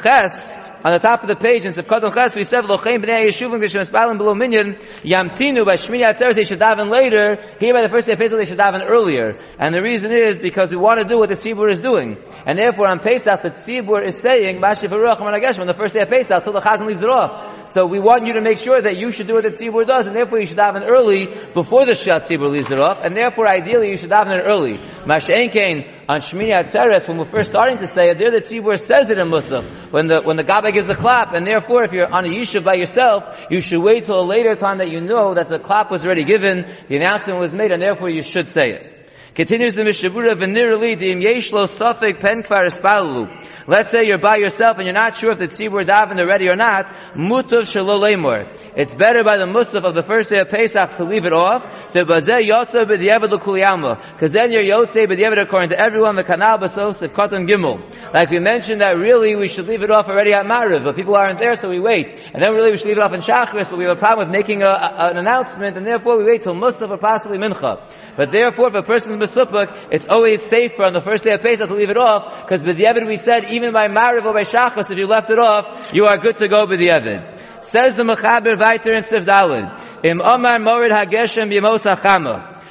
Ches, 0.03 0.57
on 0.85 0.93
the 0.93 0.99
top 0.99 1.23
of 1.23 1.29
the 1.29 1.37
page 1.37 1.65
in 1.65 1.71
Sefkat 1.71 2.13
Ches, 2.13 2.35
we 2.35 2.43
said, 2.43 2.65
Lochein 2.65 2.99
b'nei 2.99 3.29
yeshuvim 3.29 3.63
b'shem 3.63 3.83
espalim 3.83 4.19
below 4.19 4.35
minyan, 4.35 4.75
yamtinu 5.05 5.65
by 5.65 5.77
Shmini 5.77 6.03
Atzeres, 6.03 6.35
they 6.35 6.43
should 6.43 6.59
daven 6.59 6.91
later, 6.91 7.39
here 7.61 7.73
by 7.73 7.83
the 7.83 7.89
first 7.89 8.07
day 8.07 8.15
of 8.15 8.19
Pesach, 8.19 8.37
they 8.37 8.45
should 8.45 8.59
daven 8.59 8.83
earlier. 8.89 9.39
And 9.61 9.73
the 9.73 9.81
reason 9.81 10.11
is 10.11 10.39
because 10.39 10.73
we 10.73 10.77
want 10.77 10.99
to 11.01 11.07
do 11.07 11.19
what 11.19 11.29
the 11.29 11.37
Tzibur 11.37 11.71
is 11.71 11.81
doing. 11.81 12.19
And 12.47 12.59
therefore 12.59 12.89
on 12.89 12.99
Pesach, 12.99 13.43
the 13.43 13.51
Tzibur 13.51 14.05
is 14.05 14.19
saying, 14.19 14.61
Mashiv 14.61 14.91
Aruach 14.91 15.21
on 15.21 15.67
the 15.67 15.75
first 15.75 15.95
day 15.95 16.01
of 16.01 16.09
Pesach, 16.09 16.43
till 16.43 16.53
the 16.53 16.59
Chazan 16.59 16.87
leaves 16.87 17.03
it 17.03 17.09
off. 17.09 17.53
So 17.73 17.87
we 17.87 18.01
want 18.01 18.27
you 18.27 18.35
to 18.35 18.43
make 18.43 18.59
sure 18.59 18.81
that 18.81 18.97
you 18.97 19.13
should 19.13 19.29
do 19.29 19.35
what 19.35 19.45
the 19.45 19.51
tzibur 19.51 19.87
does, 19.87 20.07
and 20.07 20.17
therefore 20.17 20.41
you 20.41 20.47
should 20.47 20.59
daven 20.59 20.87
early 20.87 21.27
before 21.55 21.87
the 21.87 21.95
shat 21.95 22.23
tzibur 22.25 22.51
leaves 22.51 22.71
it 22.71 22.81
off, 22.81 23.05
and 23.05 23.17
therefore 23.17 23.49
ideally 23.49 23.91
you 23.91 23.97
should 23.97 24.11
daven 24.11 24.37
it 24.37 24.43
early. 24.45 24.75
Mash'en 25.07 25.51
kain 25.51 26.02
on 26.09 26.21
Shmini 26.21 26.51
Atzeres, 26.51 27.07
when 27.07 27.19
we're 27.19 27.25
first 27.25 27.51
starting 27.51 27.79
to 27.79 27.87
say 27.87 28.11
it, 28.11 28.19
there 28.19 28.31
the 28.31 28.41
tzibur 28.41 28.79
says 28.79 29.11
it 29.11 29.19
in 29.19 29.29
Musaf, 29.29 29.93
when 29.93 30.09
the, 30.09 30.21
when 30.23 30.37
the 30.37 30.45
Gabbai 30.45 30.75
gives 30.75 30.89
a 30.89 30.97
clap, 30.97 31.33
and 31.33 31.47
therefore 31.47 31.85
if 31.85 31.93
you're 31.93 32.13
on 32.13 32.25
a 32.25 32.29
yishuv 32.29 32.65
by 32.65 32.75
yourself, 32.75 33.25
you 33.51 33.61
should 33.61 33.81
wait 33.81 34.05
till 34.05 34.21
a 34.21 34.27
later 34.27 34.55
time 34.55 34.79
that 34.79 34.91
you 34.91 35.01
know 35.01 35.35
that 35.35 35.49
the 35.49 35.59
clap 35.59 35.91
was 35.91 36.05
already 36.05 36.25
given, 36.25 36.65
the 36.89 36.97
announcement 36.97 37.39
was 37.39 37.55
made, 37.55 37.71
and 37.71 37.81
therefore 37.81 38.11
you 38.11 38.23
should 38.23 38.49
say 38.49 38.71
it. 38.71 39.03
Continues 39.35 39.75
the 39.75 39.85
Mishnah 39.85 40.11
Berurah 40.11 40.35
Venirali 40.35 40.99
Dim 40.99 41.21
Yeshlo 41.21 41.65
Safik 41.65 42.21
Pen 42.21 42.43
Kvar 42.43 42.67
Espalalu. 42.67 43.31
Let's 43.67 43.91
say 43.91 44.01
you're 44.05 44.19
by 44.19 44.37
yourself 44.37 44.77
and 44.77 44.85
you're 44.85 44.93
not 44.93 45.17
sure 45.17 45.31
if 45.31 45.39
the 45.39 45.49
tzibur 45.49 45.87
daven 45.87 46.21
are 46.21 46.27
ready 46.27 46.49
or 46.49 46.57
not. 46.57 46.89
Mutav 47.17 47.63
shalolemor. 47.63 48.55
It's 48.77 48.95
better 48.95 49.25
by 49.25 49.39
the 49.39 49.47
musaf 49.47 49.85
of 49.85 49.95
the 49.95 50.03
first 50.03 50.29
day 50.29 50.41
of 50.41 50.51
Pesach 50.51 50.99
to 50.99 51.05
leave 51.05 51.25
it 51.25 51.33
off. 51.33 51.65
The 51.93 52.05
bazeh 52.05 52.49
yotze 52.49 52.89
b'diavad 52.89 53.31
l'kuliyama. 53.31 54.13
Because 54.15 54.33
then 54.33 54.51
you're 54.51 54.63
yotze 54.63 55.07
b'diavad 55.07 55.43
according 55.43 55.71
to 55.71 55.79
everyone. 55.79 56.17
The 56.17 56.25
kanal 56.25 56.59
basos 56.59 57.03
of 57.03 57.13
katan 57.13 57.47
gimel. 57.47 57.83
Like 58.15 58.31
we 58.31 58.39
mentioned 58.39 58.81
that 58.81 58.97
really 58.97 59.37
we 59.37 59.47
should 59.47 59.67
leave 59.67 59.83
it 59.83 59.91
off 59.91 60.09
already 60.09 60.33
at 60.33 60.47
Mariv, 60.47 60.85
but 60.85 60.97
people 60.97 61.15
aren't 61.15 61.39
there, 61.39 61.55
so 61.55 61.69
we 61.69 61.81
wait. 61.81 62.09
And 62.33 62.43
then 62.43 62.53
really 62.53 62.71
we 62.71 62.79
should 62.79 62.89
leave 62.89 62.97
it 62.97 63.03
off 63.03 63.13
in 63.13 63.21
Shachris, 63.21 63.69
but 63.69 63.77
we 63.77 63.85
have 63.85 63.97
a 63.97 64.01
problem 64.01 64.27
with 64.27 64.33
making 64.33 64.63
a, 64.63 64.69
a, 64.69 65.11
an 65.11 65.19
announcement, 65.19 65.77
and 65.77 65.85
therefore 65.85 66.17
we 66.17 66.25
wait 66.25 66.43
till 66.43 66.55
musaf 66.55 66.89
or 66.89 66.97
possibly 66.97 67.37
mincha. 67.37 67.85
But 68.17 68.33
therefore, 68.33 68.69
if 68.69 68.75
a 68.75 68.83
person's 68.83 69.17
mesupuk, 69.17 69.89
it's 69.91 70.07
always 70.09 70.41
safer 70.41 70.85
on 70.85 70.95
the 70.95 71.03
first 71.03 71.25
day 71.25 71.35
of 71.35 71.43
Pesach 71.43 71.69
to 71.69 71.75
leave 71.75 71.91
it 71.91 71.99
off, 71.99 72.43
because 72.43 72.63
b'diavad 72.63 73.07
we 73.07 73.19
said 73.19 73.51
even 73.51 73.73
by 73.73 73.89
Mariv 73.89 74.25
or 74.25 74.33
by 74.33 74.45
Shachris, 74.45 74.91
if 74.91 74.97
you 74.97 75.07
left 75.07 75.29
it 75.29 75.39
off, 75.39 75.93
you 75.93 76.07
are 76.07 76.17
good 76.19 76.39
to 76.39 76.49
go 76.49 76.67
b'diavad. 76.67 77.65
Says 77.65 77.97
the 77.97 78.03
Mechaber 78.03 78.57
Viter 78.57 78.97
in 78.97 79.05
Sif 79.05 79.25
Dalid, 79.25 79.82
Im 80.05 80.21
Omar 80.21 80.59
Morid 80.59 80.91
Hageshem 80.91 81.53
Yemos. 81.53 81.83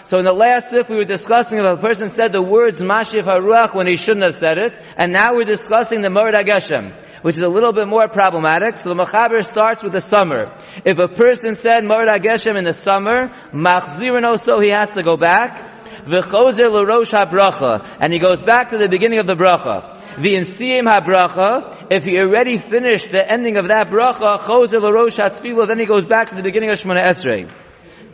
So 0.04 0.20
in 0.20 0.26
the 0.26 0.34
last 0.34 0.70
sif 0.70 0.90
we 0.90 0.98
were 0.98 1.06
discussing 1.06 1.60
if 1.60 1.66
a 1.66 1.78
person 1.78 2.10
said 2.10 2.34
the 2.34 2.42
words 2.42 2.82
Mashiv 2.82 3.24
Haruach 3.24 3.74
when 3.74 3.88
he 3.88 3.96
shouldn't 3.96 4.26
have 4.26 4.36
said 4.36 4.58
it, 4.58 4.78
and 4.98 5.14
now 5.14 5.36
we're 5.36 5.46
discussing 5.46 6.02
the 6.02 6.10
Morid 6.10 6.34
Hageshem 6.34 6.94
which 7.22 7.36
is 7.36 7.44
a 7.44 7.48
little 7.48 7.72
bit 7.72 7.88
more 7.88 8.08
problematic. 8.08 8.78
So 8.78 8.90
the 8.90 8.96
Machaber 8.96 9.46
starts 9.46 9.84
with 9.84 9.94
the 9.94 10.02
summer. 10.02 10.58
If 10.84 10.98
a 10.98 11.08
person 11.08 11.56
said 11.56 11.84
Morid 11.84 12.10
Hageshem 12.10 12.56
in 12.56 12.64
the 12.64 12.74
summer, 12.74 13.30
Machzirin 13.54 14.26
also 14.26 14.60
he 14.60 14.70
has 14.70 14.90
to 14.92 15.04
go 15.04 15.18
back. 15.18 15.80
V'chozer 16.06 16.72
l'rosh 16.72 17.14
habracha, 17.14 17.98
and 18.00 18.12
he 18.12 18.20
goes 18.20 18.42
back 18.42 18.70
to 18.70 18.78
the 18.78 18.90
beginning 18.90 19.20
of 19.20 19.28
the 19.28 19.36
bracha. 19.36 20.01
The 20.18 20.36
insiyim 20.36 20.92
habracha, 20.92 21.88
if 21.90 22.04
he 22.04 22.20
already 22.20 22.58
finished 22.58 23.12
the 23.12 23.30
ending 23.30 23.58
of 23.58 23.70
that 23.70 23.90
bracha, 23.90 24.40
chozer 24.40 24.82
l'rosh 24.82 25.18
hatfilah, 25.18 25.68
then 25.68 25.80
he 25.80 25.86
goes 25.86 26.06
back 26.06 26.30
to 26.30 26.36
the 26.36 26.44
beginning 26.44 26.70
of 26.70 26.78
Shemona 26.78 27.02
Esrei. 27.02 27.50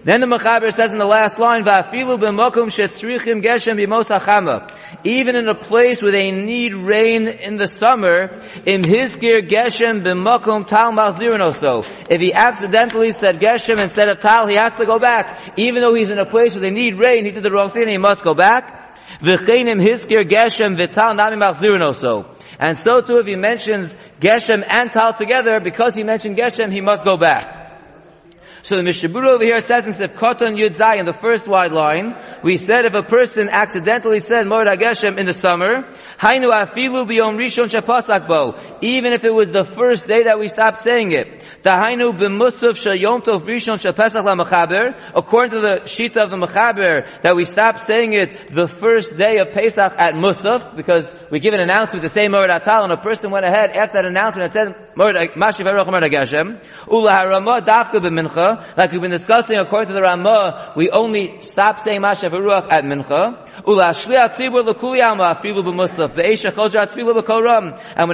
Then 0.04 0.22
the 0.22 0.28
Mechaber 0.28 0.72
says 0.72 0.94
in 0.94 1.00
the 1.00 1.06
last 1.06 1.40
line, 1.40 1.64
"Va'afilu 1.64 2.18
shetzrichim 2.20 3.44
geshem 3.44 3.76
b'mos 3.76 4.10
achama." 4.10 4.70
Even 5.04 5.36
in 5.36 5.50
a 5.50 5.56
place 5.56 6.02
where 6.02 6.12
they 6.12 6.32
need 6.32 6.74
rain 6.76 7.28
in 7.28 7.58
the 7.58 7.68
summer, 7.68 8.42
in 8.66 8.84
his 8.84 9.18
gear 9.18 9.42
geshem 9.42 10.04
b'mokum 10.04 10.68
tal 10.68 10.92
malzirin 10.92 11.42
also. 11.42 11.82
If 12.10 12.22
he 12.22 12.32
accidentally 12.32 13.12
said 13.12 13.40
geshem 13.40 13.80
instead 13.80 14.08
of 14.08 14.20
tal, 14.20 14.48
he 14.48 14.56
has 14.56 14.76
to 14.76 14.86
go 14.86 15.00
back. 15.00 15.54
Even 15.58 15.82
though 15.82 15.96
he's 15.96 16.12
in 16.12 16.20
a 16.20 16.26
place 16.26 16.54
where 16.54 16.62
they 16.62 16.72
need 16.72 17.00
rain, 17.00 17.26
he 17.26 17.32
did 17.32 17.44
the 17.44 17.52
wrong 17.52 17.72
thing, 17.72 17.82
and 17.82 17.92
he 17.92 17.98
must 17.98 18.24
go 18.24 18.36
back. 18.36 18.87
V'cheinim 19.22 19.82
hizkir 19.82 20.30
geshem 20.30 20.78
v'tal 20.78 21.16
nami 21.16 21.38
malzirin 21.38 21.82
also. 21.82 22.36
And 22.60 22.78
so 22.78 23.02
too, 23.02 23.18
if 23.18 23.28
he 23.28 23.36
mentions 23.36 23.96
geshem 24.20 24.66
and 24.68 24.92
tal 24.92 25.14
together, 25.14 25.60
because 25.60 25.96
he 25.96 26.04
mentioned 26.04 26.38
geshem, 26.38 26.72
he 26.72 26.82
must 26.82 27.06
go 27.06 27.18
back. 27.18 27.66
So 28.64 28.76
the 28.76 28.84
Mishnah 28.84 29.10
Berurah 29.10 29.36
over 29.36 29.44
here 29.46 29.62
says 29.62 29.86
in 29.86 29.94
Sefkoton 29.94 30.58
Yud 30.58 30.76
Zay 30.76 31.00
in 31.00 31.06
the 31.06 31.14
first 31.14 31.48
wide 31.48 31.72
line, 31.72 32.16
we 32.44 32.58
said 32.58 32.84
if 32.84 32.94
a 32.96 33.04
person 33.04 33.48
accidentally 33.48 34.20
said 34.20 34.46
Moed 34.46 34.68
Geshem 34.78 35.18
in 35.18 35.26
the 35.26 35.32
summer, 35.32 35.84
Hainu 36.20 36.52
Afilu 36.52 37.08
Biyom 37.08 37.38
Rishon 37.38 37.70
Shapasak 37.70 38.28
Bo, 38.28 38.60
even 38.82 39.14
if 39.14 39.24
it 39.24 39.34
was 39.34 39.52
the 39.52 39.64
first 39.64 40.08
day 40.08 40.24
that 40.24 40.38
we 40.38 40.50
stopped 40.50 40.80
saying 40.80 41.14
it. 41.14 41.28
Dahainu 41.68 42.14
shayom 42.16 43.22
tov 43.26 43.46
rishon 43.46 43.76
shapesach 43.76 44.24
la 44.24 45.12
According 45.14 45.52
to 45.52 45.60
the 45.60 45.82
shita 45.84 46.24
of 46.24 46.30
the 46.30 46.38
mechaber, 46.38 47.22
that 47.24 47.36
we 47.36 47.44
stop 47.44 47.80
saying 47.80 48.14
it 48.14 48.54
the 48.54 48.68
first 48.68 49.18
day 49.18 49.40
of 49.40 49.54
Pesach 49.54 49.94
at 49.98 50.14
Musaf, 50.14 50.78
because 50.78 51.14
we 51.30 51.42
give 51.42 51.54
an 51.54 51.60
announcement 51.60 52.04
to 52.04 52.10
say 52.10 52.28
Moed 52.28 52.48
Atal, 52.48 52.84
and 52.84 52.94
a 52.94 52.98
person 52.98 53.32
went 53.32 53.46
ahead 53.46 53.72
after 53.72 54.02
that 54.02 54.06
announcement 54.06 54.44
and 54.46 54.54
said 54.54 54.68
uh, 54.68 55.28
Mashiv 55.36 55.68
Moed 55.68 56.10
Hageshem. 56.10 56.62
Ula 56.90 57.62
dafka 57.62 58.00
b'mincha, 58.00 58.78
like 58.78 58.94
we've 58.94 59.02
been 59.02 59.12
discussing, 59.12 59.58
according 59.58 59.90
to 59.90 59.94
the 59.94 60.04
Ramah, 60.04 60.74
we 60.78 60.90
only 60.90 61.42
stop 61.42 61.80
saying 61.80 62.00
Mashiv 62.00 62.30
Eruach 62.30 62.72
at 62.72 62.86
Mincha. 62.86 63.46
And 63.68 63.76
when 63.76 63.86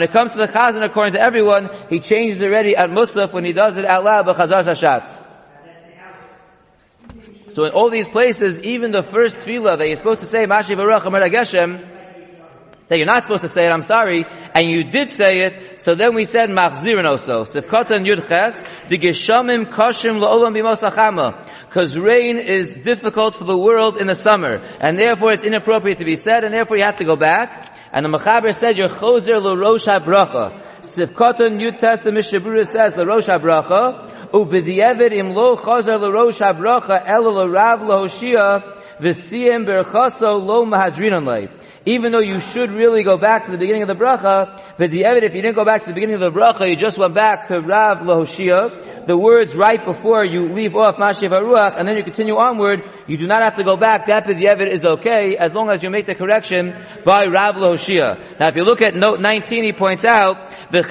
it 0.02 0.12
comes 0.12 0.32
to 0.32 0.38
the 0.40 0.48
chazan, 0.48 0.84
according 0.84 1.14
to 1.14 1.22
everyone, 1.22 1.70
he 1.90 2.00
changes 2.00 2.42
already 2.42 2.76
at 2.76 2.90
Musaf 2.90 3.34
when 3.34 3.46
he 3.46 3.54
does 3.54 3.78
it 3.78 3.86
out 3.86 4.04
loud, 4.04 4.26
b'chazar 4.26 4.64
sashatz. 4.64 5.16
So 7.50 7.66
in 7.66 7.72
all 7.72 7.92
these 7.92 8.10
places, 8.10 8.58
even 8.62 8.90
the 8.92 9.04
first 9.04 9.38
tefillah 9.42 9.78
that 9.78 9.86
you're 9.86 9.96
supposed 9.96 10.22
to 10.22 10.28
say, 10.28 10.48
Mashiv 10.48 10.78
Baruch 10.78 11.06
Amar 11.06 11.20
that 12.90 12.98
you're 12.98 13.06
not 13.06 13.22
supposed 13.22 13.44
to 13.44 13.50
say 13.50 13.66
it, 13.66 13.70
I'm 13.70 13.84
sorry, 13.84 14.26
and 14.56 14.72
you 14.72 14.86
did 14.86 15.12
say 15.12 15.42
it, 15.42 15.80
so 15.80 15.96
then 15.96 16.16
we 16.16 16.24
said 16.24 16.50
Machzirin 16.50 17.06
also. 17.08 17.44
Sifkatan 17.44 18.06
Yud 18.06 18.28
Ches, 18.28 18.62
the 18.90 18.98
Geshamim 18.98 19.70
Kashim 19.70 20.20
La'olam 20.20 20.54
B'mos 20.58 20.82
because 21.74 21.98
rain 21.98 22.38
is 22.38 22.72
difficult 22.72 23.36
for 23.36 23.46
the 23.46 23.58
world 23.58 23.98
in 23.98 24.06
the 24.06 24.14
summer, 24.14 24.58
and 24.80 24.96
therefore 24.96 25.34
it's 25.34 25.44
inappropriate 25.44 25.98
to 25.98 26.06
be 26.06 26.16
said, 26.16 26.44
and 26.44 26.54
therefore 26.54 26.78
you 26.78 26.84
have 26.84 26.98
to 26.98 27.04
go 27.04 27.16
back. 27.16 27.76
And 27.92 28.06
the 28.06 28.10
Mechaber 28.10 28.54
said, 28.54 28.78
your 28.78 28.90
choser 28.90 29.42
l'rosh 29.42 29.86
ha-bracha. 29.86 30.62
Sifkatan 30.82 31.60
Yud 31.60 31.80
Tes, 31.80 32.04
the 32.04 32.12
Mishnah 32.12 32.42
Berurah 32.42 32.68
says, 32.68 32.96
l'rosh 32.96 33.26
ha-bracha, 33.26 34.30
u'b'di'evid 34.32 35.14
im 35.14 35.34
lo 35.34 35.56
choser 35.56 36.00
l'rosh 36.00 36.38
ha-bracha, 36.46 37.10
elo 37.10 37.44
l'rav 37.44 37.82
l'hoshia, 37.82 39.00
v'siyem 39.02 39.66
berchaso 39.66 40.46
lo 40.46 40.66
mahadrinon 40.66 41.26
lei 41.26 41.50
even 41.86 42.14
though 42.14 42.20
you 42.20 42.40
should 42.40 42.72
really 42.72 43.04
go 43.04 43.18
back 43.18 43.46
to 43.46 43.52
the 43.52 43.58
beginning 43.58 43.82
of 43.82 43.90
the 43.90 43.94
bracha, 43.94 44.78
but 44.78 44.90
the 44.90 45.04
evidence, 45.04 45.32
if 45.32 45.36
you 45.36 45.42
didn't 45.42 45.56
go 45.56 45.66
back 45.66 45.82
to 45.82 45.88
the 45.88 45.94
beginning 45.94 46.16
of 46.16 46.22
the 46.22 46.32
bracha, 46.32 46.70
you 46.70 46.78
just 46.78 46.98
went 46.98 47.14
back 47.14 47.48
to 47.50 47.60
Rav 47.60 47.98
Lahoshia, 47.98 48.83
the 49.08 49.18
words 49.18 49.56
right 49.56 49.84
before 49.84 50.24
you 50.26 50.48
leave 50.48 50.76
off 50.76 50.96
Mashiv 50.96 51.30
Haruach, 51.30 51.78
and 51.78 51.88
then 51.88 51.98
you 51.98 52.04
continue 52.04 52.36
onward, 52.36 52.82
you 53.08 53.18
do 53.18 53.28
not 53.28 53.44
have 53.44 53.56
to 53.58 53.64
go 53.64 53.76
back, 53.76 54.08
that 54.08 54.26
B'di'evet 54.26 54.68
is 54.68 54.86
okay, 54.86 55.36
as 55.38 55.54
long 55.54 55.70
as 55.70 55.84
you 55.84 55.90
make 55.90 56.06
the 56.06 56.16
correction 56.16 56.74
by 57.04 57.26
Rav 57.26 57.56
Lahoshia. 57.56 58.40
Now 58.40 58.48
if 58.50 58.56
you 58.56 58.64
look 58.64 58.82
at 58.82 58.96
note 58.96 59.20
19, 59.20 59.64
he 59.64 59.74
points 59.74 60.06
out, 60.06 60.52
that 60.72 60.90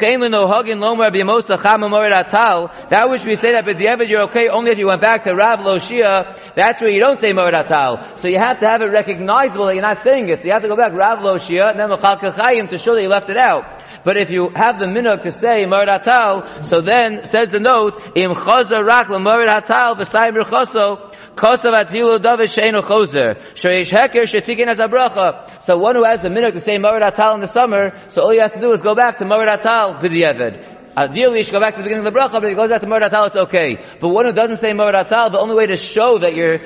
which 3.11 3.26
we 3.26 3.35
say 3.35 3.52
that 3.52 3.64
B'di'evet 3.64 4.09
you're 4.09 4.23
okay 4.23 4.49
only 4.49 4.71
if 4.71 4.78
you 4.78 4.87
went 4.87 5.00
back 5.00 5.25
to 5.25 5.35
Rav 5.35 5.59
Lahoshia, 5.61 6.54
that's 6.54 6.81
where 6.81 6.90
you 6.90 7.00
don't 7.00 7.19
say 7.19 7.33
Moed 7.33 8.19
So 8.19 8.28
you 8.28 8.38
have 8.38 8.61
to 8.61 8.69
have 8.69 8.83
it 8.83 8.87
recognizable 8.87 9.66
that 9.66 9.75
you're 9.75 9.83
not 9.83 10.02
saying 10.02 10.28
it. 10.28 10.40
So 10.40 10.47
you 10.47 10.52
have 10.52 10.62
to 10.62 10.69
go 10.69 10.76
back 10.76 10.92
Rav 10.92 11.19
Loshia 11.21 11.71
and 11.71 11.81
then 11.81 11.88
Mechal 11.88 12.21
Kachayim 12.21 12.69
to 12.69 12.78
show 12.78 12.95
that 12.95 13.02
you 13.02 13.09
left 13.09 13.31
it 13.31 13.37
out. 13.37 13.82
But 14.04 14.16
if 14.16 14.30
you 14.30 14.50
have 14.54 14.78
the 14.78 14.87
minhag 14.87 15.23
to 15.23 15.30
say 15.30 15.64
Moed 15.64 15.87
Atal, 15.87 16.64
so 16.64 16.80
then 16.80 17.25
says 17.25 17.50
the 17.50 17.61
note, 17.61 18.00
Im 18.16 18.32
Chazer 18.32 18.85
Rak 18.85 19.09
Moed 19.09 19.49
Atal 19.49 19.97
v'Sayim 19.97 20.37
Rechoso, 20.37 21.14
Kosav 21.37 21.75
Atilu 21.75 22.21
David 22.21 22.49
Sheinu 22.49 22.80
Choser. 22.82 23.54
Shreish 23.54 23.92
Heker 23.92 24.23
Shetikin. 24.23 25.62
So 25.62 25.76
one 25.78 25.94
who 25.94 26.04
has 26.04 26.23
the 26.23 26.28
minhag 26.28 26.52
to 26.52 26.61
say 26.61 26.78
Moed 26.78 27.00
Atal 27.00 27.35
in 27.35 27.40
the 27.40 27.47
summer, 27.47 27.92
so 28.09 28.23
all 28.23 28.30
he 28.30 28.38
has 28.38 28.52
to 28.54 28.61
do 28.61 28.73
is 28.73 28.82
go 28.82 28.94
back 28.94 29.18
to 29.18 29.25
Moed 29.25 29.49
Atal 29.49 30.00
b'di'evid. 30.02 30.80
Ideally, 30.97 31.38
you 31.38 31.44
should 31.44 31.52
go 31.52 31.61
back 31.61 31.75
to 31.75 31.78
the 31.78 31.85
beginning 31.85 32.06
of 32.06 32.12
the 32.12 32.18
bracha, 32.18 32.32
but 32.32 32.44
if 32.44 32.50
he 32.50 32.54
goes 32.54 32.71
back 32.71 32.80
to 32.80 32.87
Moed 32.87 33.02
Atal, 33.02 33.26
it's 33.26 33.37
okay. 33.37 33.78
But 34.00 34.09
one 34.09 34.26
who 34.26 34.32
doesn't 34.32 34.59
say 34.59 34.73
Moed 34.73 34.94
Atal, 34.94 35.30
the 35.32 35.38
only 35.38 35.56
way 35.56 35.66
to 35.66 35.76
show 35.76 36.18
that 36.18 36.35
you're 36.35 36.59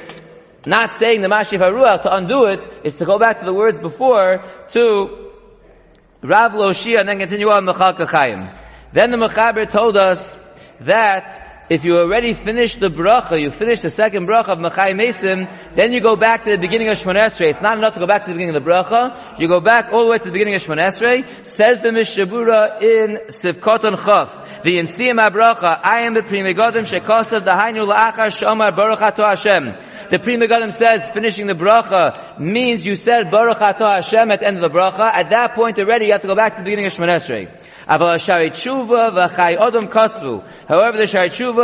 not 0.66 0.94
saying 0.94 1.20
the 1.20 1.28
Mashiv 1.28 1.60
Haruach 1.60 2.02
to 2.02 2.12
undo 2.12 2.46
it 2.46 2.60
is 2.82 2.94
to 2.94 3.04
go 3.04 3.18
back 3.20 3.38
to 3.38 3.44
the 3.44 3.52
words 3.52 3.78
before 3.78 4.42
to 4.70 5.25
Rav 6.26 6.52
Loshia 6.52 7.00
and 7.00 7.08
then 7.08 7.18
continue 7.18 7.48
on 7.48 7.64
Mechal 7.64 7.96
Kachayim. 7.96 8.58
Then 8.92 9.10
the 9.10 9.16
Mechaber 9.16 9.68
told 9.68 9.96
us 9.96 10.36
that 10.80 11.66
if 11.68 11.84
you 11.84 11.94
already 11.94 12.34
finished 12.34 12.78
the 12.80 12.88
bracha, 12.88 13.40
you 13.40 13.50
finished 13.50 13.82
the 13.82 13.90
second 13.90 14.28
bracha 14.28 14.50
of 14.50 14.58
Mechai 14.58 14.94
Mesim, 14.94 15.48
then 15.74 15.92
you 15.92 16.00
go 16.00 16.14
back 16.14 16.44
to 16.44 16.50
the 16.50 16.58
beginning 16.58 16.88
of 16.88 16.96
Shemon 16.96 17.16
Esrei. 17.16 17.50
It's 17.50 17.60
not 17.60 17.78
enough 17.78 17.94
to 17.94 18.00
go 18.00 18.06
back 18.06 18.24
to 18.24 18.30
the 18.30 18.34
beginning 18.34 18.56
of 18.56 18.64
the 18.64 18.70
bracha. 18.70 19.38
You 19.40 19.48
go 19.48 19.60
back 19.60 19.92
all 19.92 20.04
the 20.04 20.10
way 20.10 20.18
to 20.18 20.24
the 20.24 20.32
beginning 20.32 20.54
of 20.54 20.62
Shemon 20.62 20.78
Esrei. 20.78 21.44
Says 21.44 21.80
the 21.80 21.92
Mishnah 21.92 22.26
Berurah 22.26 22.82
in 22.82 23.18
Sivkoton 23.28 23.96
Chaf. 24.04 24.62
The 24.62 24.78
Imsiyim 24.78 25.18
HaBracha, 25.18 25.80
I 25.82 26.02
am 26.02 26.14
the 26.14 26.22
Pri 26.22 26.42
Megadim 26.42 26.86
Shekosav 26.86 27.44
Dahainu 27.44 27.86
La'achar 27.86 28.30
Shomar 28.30 28.74
Baruch 28.74 29.02
Ato 29.02 29.24
Hashem. 29.24 29.85
The 30.08 30.20
Pri 30.20 30.36
Megadim 30.36 30.72
says 30.72 31.08
finishing 31.08 31.46
the 31.46 31.54
bracha 31.54 32.38
means 32.38 32.86
you 32.86 32.94
said 32.94 33.28
Baruch 33.30 33.58
Atah 33.58 33.96
Hashem 33.96 34.30
at 34.30 34.38
the 34.38 34.46
end 34.46 34.56
of 34.56 34.62
the 34.62 34.78
bracha. 34.78 35.00
At 35.12 35.30
that 35.30 35.54
point 35.54 35.78
already 35.80 36.06
you 36.06 36.12
have 36.12 36.20
to 36.22 36.28
go 36.28 36.36
back 36.36 36.52
to 36.52 36.58
the 36.58 36.64
beginning 36.64 36.86
of 36.86 36.92
Shemon. 36.92 37.06
However, 37.86 38.12
the 38.12 38.18
Shari 38.18 38.50
Tshuva 38.50 39.08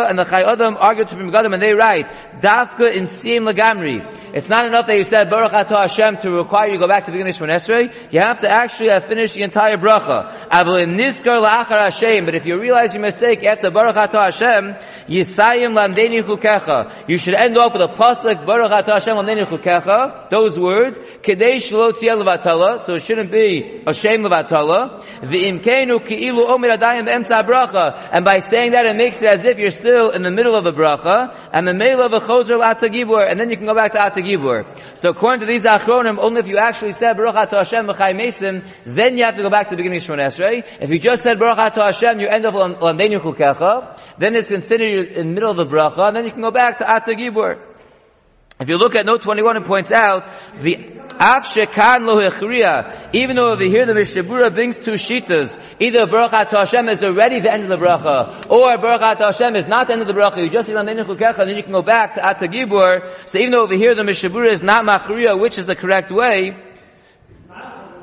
and 0.08 0.18
the 0.18 0.24
Chai 0.24 0.42
Odom 0.44 0.76
argue 0.80 1.04
to 1.04 1.14
Megadim 1.16 1.54
and 1.54 1.62
they 1.62 1.74
write, 1.74 2.06
Dafka 2.40 2.92
in 2.92 3.04
Siyim 3.04 3.48
Lagamri. 3.48 4.34
It's 4.34 4.48
not 4.48 4.66
enough 4.66 4.86
that 4.86 4.96
you 4.96 5.04
said 5.04 5.30
Baruch 5.30 5.52
Atah 5.52 5.88
Hashem 5.88 6.16
to 6.18 6.30
require 6.30 6.70
you 6.70 6.78
go 6.78 6.88
back 6.88 7.04
to 7.06 7.12
the 7.12 7.18
beginning 7.18 7.34
of 7.34 7.40
Shemon. 7.40 8.12
You 8.12 8.20
have 8.20 8.40
to 8.40 8.48
actually 8.48 8.90
have 8.90 9.04
finished 9.04 9.34
the 9.34 9.42
entire 9.42 9.76
bracha. 9.76 10.41
But 10.52 12.34
if 12.34 12.44
you 12.44 12.60
realize 12.60 12.92
your 12.92 13.00
mistake 13.00 13.42
after 13.42 13.70
Baruch 13.70 13.96
Atah 13.96 14.24
Hashem, 14.24 14.74
Yisayim 15.08 15.72
lamdeni 15.72 16.22
chukecha. 16.22 17.08
You 17.08 17.16
should 17.16 17.40
end 17.40 17.56
off 17.56 17.72
with 17.72 17.80
a 17.80 17.88
pasuk 17.88 18.44
Baruch 18.44 18.70
Atah 18.70 19.00
Hashem 19.00 19.16
chukecha. 19.16 20.28
Those 20.28 20.58
words. 20.58 20.98
Kedei 21.22 21.56
tziyah 21.56 22.20
levatala. 22.20 22.80
So 22.82 22.96
it 22.96 23.02
shouldn't 23.02 23.32
be 23.32 23.82
a 23.86 23.94
shame 23.94 24.22
levatala. 24.22 25.02
V'imkenu 25.22 26.04
ki'ilu 26.06 26.44
omer 26.46 26.68
adayim 26.76 27.06
bracha. 27.46 28.10
And 28.12 28.22
by 28.22 28.40
saying 28.40 28.72
that, 28.72 28.84
it 28.84 28.94
makes 28.94 29.22
it 29.22 29.28
as 29.28 29.46
if 29.46 29.56
you're 29.56 29.70
still 29.70 30.10
in 30.10 30.20
the 30.20 30.30
middle 30.30 30.54
of 30.54 30.64
the 30.64 30.72
bracha. 30.72 31.34
And 31.50 31.66
the 31.66 31.72
middle 31.72 32.02
of 32.02 32.12
a 32.12 32.20
choser 32.20 32.58
l'atagibur. 32.58 33.26
And 33.26 33.40
then 33.40 33.48
you 33.48 33.56
can 33.56 33.64
go 33.64 33.74
back 33.74 33.92
to 33.92 33.98
atagibur. 33.98 34.66
So 34.98 35.08
according 35.08 35.40
to 35.40 35.46
these 35.46 35.64
achronim, 35.64 36.18
only 36.18 36.40
if 36.40 36.46
you 36.46 36.58
actually 36.58 36.92
said 36.92 37.16
Baruch 37.16 37.36
Atah 37.36 37.64
Hashem 37.64 37.86
then 38.84 39.16
you 39.16 39.24
have 39.24 39.36
to 39.36 39.42
go 39.42 39.48
back 39.48 39.68
to 39.68 39.70
the 39.70 39.76
beginning 39.76 39.96
of 39.96 40.04
Shemon 40.04 40.41
If 40.80 40.90
you 40.90 40.98
just 40.98 41.22
said 41.22 41.38
Baruch 41.38 41.58
Atah 41.58 41.92
Hashem, 41.92 42.20
you 42.20 42.28
end 42.28 42.46
up 42.46 42.54
on 42.54 42.74
lamdeni 42.76 43.20
chukecha. 43.20 43.98
Then 44.18 44.34
it's 44.34 44.48
considered 44.48 45.08
in 45.08 45.28
the 45.28 45.32
middle 45.34 45.50
of 45.50 45.56
the 45.56 45.66
bracha, 45.66 46.08
and 46.08 46.16
then 46.16 46.24
you 46.24 46.32
can 46.32 46.42
go 46.42 46.50
back 46.50 46.78
to 46.78 46.84
Atagibur. 46.84 47.58
If 48.60 48.68
you 48.68 48.76
look 48.76 48.94
at 48.94 49.06
note 49.06 49.22
21, 49.22 49.56
it 49.56 49.64
points 49.64 49.90
out 49.90 50.24
the 50.60 50.74
Af 51.18 51.46
shekan 51.46 52.06
lo. 52.06 52.20
Even 53.12 53.36
though 53.36 53.52
over 53.52 53.64
here 53.64 53.86
the 53.86 53.94
Mishnah 53.94 54.22
Berurah 54.22 54.54
brings 54.54 54.76
two 54.76 54.92
shitas, 54.92 55.58
either 55.80 56.06
Baruch 56.06 56.30
Hashem 56.30 56.88
is 56.88 57.02
already 57.02 57.40
the 57.40 57.52
end 57.52 57.64
of 57.64 57.68
the 57.68 57.76
bracha, 57.76 58.50
or 58.50 58.76
Baruch 58.78 59.18
Hashem 59.18 59.56
is 59.56 59.66
not 59.66 59.86
the 59.86 59.94
end 59.94 60.02
of 60.02 60.08
the 60.08 60.14
bracha. 60.14 60.38
You 60.38 60.50
just 60.50 60.68
say 60.68 60.74
Lamenu 60.74 61.04
Chukecha, 61.04 61.40
and 61.40 61.50
then 61.50 61.56
you 61.56 61.62
can 61.62 61.72
go 61.72 61.82
back 61.82 62.14
to 62.14 62.20
Atagibur. 62.20 63.28
So 63.28 63.38
even 63.38 63.52
though 63.52 63.62
over 63.62 63.74
here 63.74 63.94
the 63.94 64.04
Mishnah 64.04 64.30
Berurah 64.30 64.52
is 64.52 64.62
not 64.62 64.84
machriya, 64.84 65.40
which 65.40 65.58
is 65.58 65.66
the 65.66 65.74
correct 65.74 66.10
way, 66.10 66.56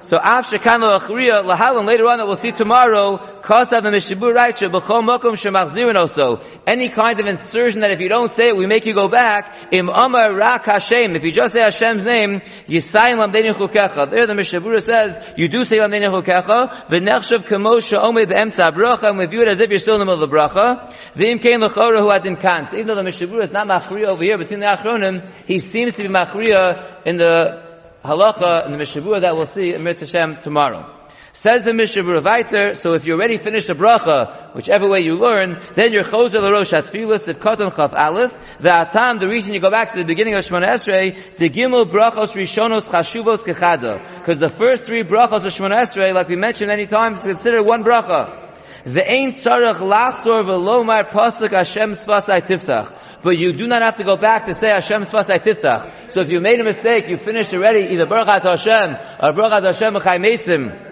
so 0.02 0.18
Av 0.18 0.46
Shekan 0.46 0.82
Achriya 0.82 1.44
Lahalan 1.44 1.86
later 1.86 2.06
on 2.08 2.18
that 2.18 2.26
we'll 2.26 2.36
see 2.36 2.52
tomorrow, 2.52 3.18
Kasav 3.42 3.86
and 3.86 3.96
Mishabur 3.96 4.36
Raicha 4.36 4.70
B'chol 4.70 5.04
Mokum 5.04 5.34
Shemachzirin 5.34 5.96
also. 5.96 6.42
Any 6.66 6.90
kind 6.90 7.20
of 7.20 7.28
insertion 7.28 7.82
that 7.82 7.92
if 7.92 8.00
you 8.00 8.10
don't 8.10 8.32
say 8.32 8.50
it, 8.50 8.58
we 8.58 8.66
make 8.66 8.86
you 8.86 8.94
go 8.94 9.08
back. 9.08 9.70
Im 9.72 9.90
Amar 9.90 10.34
Rak 10.36 10.66
Hashem. 10.66 11.16
If 11.16 11.24
you 11.24 11.32
just 11.32 11.54
say 11.54 11.62
Hashem's 11.62 12.06
name, 12.06 12.42
Yisayin 12.68 13.20
Lamdein 13.20 13.54
Chukecha. 13.54 14.10
There 14.10 14.26
the 14.28 14.36
Mishnah 14.36 14.60
Berurah 14.62 14.82
says, 14.82 15.20
you 15.38 15.48
do 15.48 15.64
say 15.64 15.78
Lamdein 15.78 16.08
Chukecha, 16.08 16.88
V'nechshav 16.88 17.46
Kamosha 17.46 18.04
Omei 18.04 18.28
Be'emtza 18.28 18.72
Bracha, 18.72 19.10
and 19.10 19.18
we 19.18 19.26
view 19.26 19.42
it 19.42 19.48
as 19.48 19.60
if 19.60 19.70
you're 19.70 19.80
still 19.80 19.96
in 19.96 20.00
the 20.00 20.06
middle 20.06 20.24
of 20.24 20.30
the 20.30 20.36
Bracha. 20.36 20.96
V'im 21.14 21.42
Kein 21.42 21.62
L'chora 21.62 22.00
Hu 22.00 22.10
Adin 22.10 22.38
Kant. 22.38 22.74
Even 22.74 22.88
though 22.88 22.96
the 22.96 23.04
Mishnah 23.04 23.28
Berurah 23.28 23.44
is 23.44 23.52
not 23.52 23.68
Machriya 23.68 24.08
over 24.08 24.24
here, 24.24 24.38
between 24.38 24.60
the 24.60 24.66
Achronim, 24.66 25.32
he 25.46 25.60
seems 25.60 25.96
to 25.96 26.04
be 26.04 26.10
Machriya 26.10 27.06
in 27.06 27.18
the 27.18 27.69
halacha 28.04 28.66
in 28.66 28.72
the 28.72 28.78
Mishnah 28.78 29.02
Berurah 29.02 29.22
that 29.22 29.36
we'll 29.36 29.46
see 29.46 29.74
in 29.74 29.84
Mitzvah 29.84 30.40
tomorrow. 30.42 30.96
Says 31.34 31.64
the 31.64 31.74
Mishnah 31.74 32.04
Berurah 32.04 32.24
Viter, 32.24 32.76
so 32.76 32.94
if 32.94 33.06
you 33.06 33.14
already 33.14 33.38
finished 33.38 33.70
a 33.70 33.76
bracha, 33.76 34.56
whichever 34.56 34.90
way 34.90 35.00
you 35.02 35.14
learn, 35.14 35.62
then 35.76 35.92
you're 35.92 36.04
l'rosh 36.04 36.74
atfilas 36.74 37.30
if 37.30 37.40
katan 37.40 37.76
chaf 37.76 37.94
aleph, 37.94 38.36
the 38.60 38.70
atam, 38.70 39.20
the 39.20 39.28
reason 39.28 39.54
you 39.54 39.62
go 39.62 39.70
back 39.70 39.92
to 39.92 39.98
the 40.00 40.06
beginning 40.06 40.36
of 40.36 40.44
Shemona 40.44 40.70
Esrei, 40.70 41.38
the 41.38 41.50
gimel 41.50 41.90
brachos 41.90 42.34
rishonos 42.34 42.90
chashuvos 42.90 43.44
kechada. 43.44 44.20
Because 44.20 44.40
the 44.40 44.50
first 44.50 44.86
three 44.86 45.04
brachos 45.04 45.46
of 45.46 45.54
Shemona 45.54 45.82
Esrei, 45.82 46.14
like 46.14 46.30
we 46.30 46.36
mentioned 46.36 46.70
many 46.70 46.88
times, 46.88 47.20
is 47.20 47.26
considered 47.26 47.64
one 47.64 47.84
bracha. 47.84 48.48
The 48.86 49.12
ain't 49.12 49.38
tzarech 49.38 49.80
lachzor 49.80 50.44
v'lomar 50.44 51.12
pasuk 51.12 51.52
Hashem 51.52 51.92
svasai 51.92 52.42
tiftach 52.48 52.99
but 53.24 53.38
you 53.38 53.54
do 53.54 53.68
not 53.68 53.82
have 53.82 53.98
to 53.98 54.04
go 54.04 54.18
back 54.18 54.46
to 54.46 54.54
say 54.54 54.70
Hashem 54.70 55.04
Svasai 55.04 55.42
Tiftach. 55.42 56.12
So 56.12 56.22
if 56.22 56.30
you 56.30 56.40
made 56.40 56.60
a 56.60 56.64
mistake, 56.64 57.06
you 57.08 57.18
finished 57.18 57.54
already 57.54 57.94
either 57.94 58.06
Baruch 58.06 58.28
Hashem 58.28 58.96
or 59.22 59.34
Baruch 59.34 59.64
Hashem 59.64 59.94
Chai 59.96 60.18
Mesim, 60.18 60.89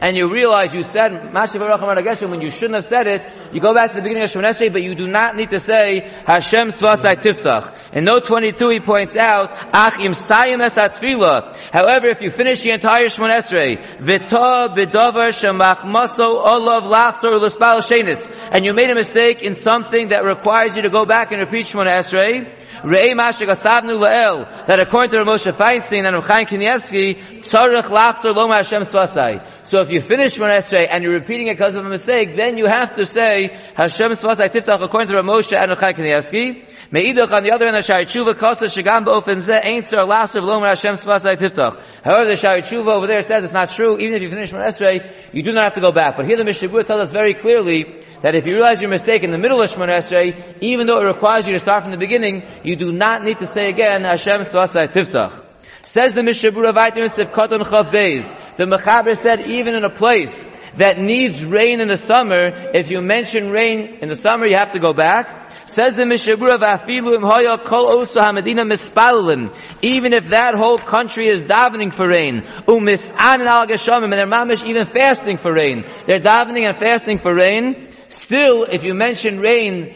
and 0.00 0.16
you 0.16 0.32
realize 0.32 0.72
you 0.72 0.82
said 0.82 1.12
Geshem 1.12 2.30
when 2.30 2.40
you 2.40 2.50
shouldn't 2.50 2.74
have 2.74 2.84
said 2.84 3.06
it, 3.06 3.22
you 3.52 3.60
go 3.60 3.74
back 3.74 3.90
to 3.90 3.96
the 3.96 4.02
beginning 4.02 4.24
of 4.24 4.30
Shemon 4.30 4.44
Esrei, 4.44 4.72
but 4.72 4.82
you 4.82 4.94
do 4.94 5.08
not 5.08 5.36
need 5.36 5.50
to 5.50 5.58
say 5.58 6.00
Hashem 6.26 6.68
Svasai 6.68 7.16
Tiftach. 7.16 7.74
In 7.92 8.04
note 8.04 8.26
22 8.26 8.68
he 8.68 8.80
points 8.80 9.16
out, 9.16 9.50
Ach 9.72 9.98
im 9.98 10.12
Sayim 10.12 10.60
es 10.60 10.74
However, 10.76 12.06
if 12.06 12.22
you 12.22 12.30
finish 12.30 12.62
the 12.62 12.70
entire 12.70 13.06
Shemon 13.06 13.36
Esrei, 13.36 14.00
Vita 14.00 14.68
Shemach 14.68 15.84
Maso 15.84 16.24
Olav 16.24 16.84
Lachzor 16.84 17.40
L'Spal 17.40 17.80
Shenis, 17.80 18.30
and 18.52 18.64
you 18.64 18.72
made 18.74 18.90
a 18.90 18.94
mistake 18.94 19.42
in 19.42 19.54
something 19.54 20.08
that 20.08 20.24
requires 20.24 20.76
you 20.76 20.82
to 20.82 20.90
go 20.90 21.04
back 21.04 21.32
and 21.32 21.40
repeat 21.40 21.66
Shemon 21.66 21.88
Esrei, 21.88 22.54
Re'ei 22.82 23.14
Mashik 23.14 23.48
Asavnu 23.48 23.96
La'el, 23.96 24.66
that 24.66 24.78
according 24.78 25.10
to 25.10 25.24
Moshe 25.24 25.52
Feinstein 25.52 26.06
and 26.06 26.22
Chaim 26.22 26.46
Kanievsky, 26.46 27.42
Tzarech 27.42 27.84
Lachzor 27.84 28.34
Loma 28.34 28.56
Hashem 28.56 28.82
Svasai. 28.82 29.47
So 29.68 29.80
if 29.80 29.90
you 29.90 30.00
finish 30.00 30.38
Esrei 30.38 30.88
and 30.90 31.04
you're 31.04 31.12
repeating 31.12 31.48
it 31.48 31.58
because 31.58 31.74
of 31.74 31.84
a 31.84 31.88
mistake, 31.90 32.36
then 32.36 32.56
you 32.56 32.64
have 32.64 32.96
to 32.96 33.04
say 33.04 33.50
Hashem 33.76 34.12
Svasai 34.12 34.48
Tiftach 34.48 34.82
according 34.82 35.14
to 35.14 35.22
Moshe 35.22 35.52
and 35.54 35.78
Chaim 35.78 35.94
Kanievsky. 35.94 36.64
Meidach 36.90 37.30
on 37.30 37.42
the 37.44 37.52
other 37.52 37.70
the 37.70 37.82
Shari 37.82 38.06
Tshuva 38.06 38.32
Kosa 38.32 38.64
Shagam 38.64 39.04
B'ofen 39.04 39.44
Zeh 39.44 39.60
Ain't 39.62 39.84
Tzar 39.84 40.08
V'lomer 40.08 40.68
Hashem 40.68 40.94
Svasai 40.94 41.36
Tiftach. 41.36 41.78
However, 42.02 42.30
the 42.30 42.36
Shari 42.36 42.62
Tshuva 42.62 42.88
over 42.96 43.06
there 43.06 43.20
says 43.20 43.44
it's 43.44 43.52
not 43.52 43.70
true. 43.70 43.98
Even 43.98 44.14
if 44.14 44.22
you 44.22 44.30
finish 44.30 44.52
Esrei, 44.52 45.34
you 45.34 45.42
do 45.42 45.52
not 45.52 45.64
have 45.64 45.74
to 45.74 45.82
go 45.82 45.92
back. 45.92 46.16
But 46.16 46.24
here 46.24 46.38
the 46.38 46.44
Mishabur 46.44 46.86
tells 46.86 47.02
us 47.02 47.12
very 47.12 47.34
clearly 47.34 47.84
that 48.22 48.34
if 48.34 48.46
you 48.46 48.54
realize 48.54 48.80
your 48.80 48.88
mistake 48.88 49.22
in 49.22 49.32
the 49.32 49.38
middle 49.38 49.60
of 49.60 49.70
Shemon 49.70 49.90
Esrei, 49.90 50.56
even 50.62 50.86
though 50.86 50.98
it 50.98 51.04
requires 51.04 51.46
you 51.46 51.52
to 51.52 51.58
start 51.58 51.82
from 51.82 51.92
the 51.92 51.98
beginning, 51.98 52.42
you 52.64 52.76
do 52.76 52.90
not 52.90 53.22
need 53.22 53.36
to 53.40 53.46
say 53.46 53.68
again 53.68 54.04
Hashem 54.04 54.40
Svasai 54.48 54.88
Tiftach. 54.88 55.44
Says 55.82 56.14
the 56.14 56.22
Mishnah 56.22 56.52
Berurah 56.52 56.72
Vaitim 56.72 57.04
of 57.04 57.32
Koton 57.32 57.60
Chav 57.60 57.92
Beis. 57.92 58.37
The 58.58 58.66
Mechaber 58.66 59.16
said 59.16 59.46
even 59.46 59.76
in 59.76 59.84
a 59.84 59.90
place 59.90 60.44
that 60.76 60.98
needs 60.98 61.44
rain 61.44 61.80
in 61.80 61.86
the 61.86 61.96
summer, 61.96 62.50
if 62.74 62.90
you 62.90 63.00
mention 63.00 63.50
rain 63.50 63.98
in 64.02 64.08
the 64.08 64.16
summer, 64.16 64.46
you 64.46 64.56
have 64.58 64.72
to 64.72 64.80
go 64.80 64.92
back. 64.92 65.68
Says 65.68 65.96
the 65.96 66.06
Mishnah 66.06 66.38
Berurah 66.38 66.58
Vafilu 66.58 67.14
Im 67.14 67.22
Hoya 67.22 67.58
Kol 67.64 67.94
Osa 67.94 68.20
Hamadina 68.20 68.64
Mispalalim. 68.64 69.54
Even 69.82 70.12
if 70.12 70.30
that 70.30 70.54
whole 70.56 70.78
country 70.78 71.28
is 71.28 71.44
davening 71.44 71.94
for 71.94 72.08
rain, 72.08 72.42
Umis'an 72.66 73.46
Al 73.46 73.66
Geshamim, 73.66 74.04
and 74.04 74.12
they're 74.14 74.26
mamish 74.26 74.64
even 74.64 74.86
fasting 74.86 75.36
for 75.36 75.52
rain. 75.52 75.84
They're 76.06 76.20
davening 76.20 76.66
and 76.68 76.76
fasting 76.78 77.18
for 77.18 77.34
rain. 77.34 77.94
Still, 78.08 78.64
if 78.64 78.82
you 78.82 78.94
mention 78.94 79.38
rain, 79.38 79.94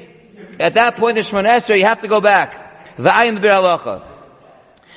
at 0.61 0.75
that 0.75 0.97
point 0.99 1.17
in 1.17 1.25
Shemon 1.25 1.51
Esrei, 1.51 1.79
you 1.79 1.87
have 1.87 2.01
to 2.01 2.09
go 2.09 2.21
back. 2.21 2.99
Now 2.99 3.35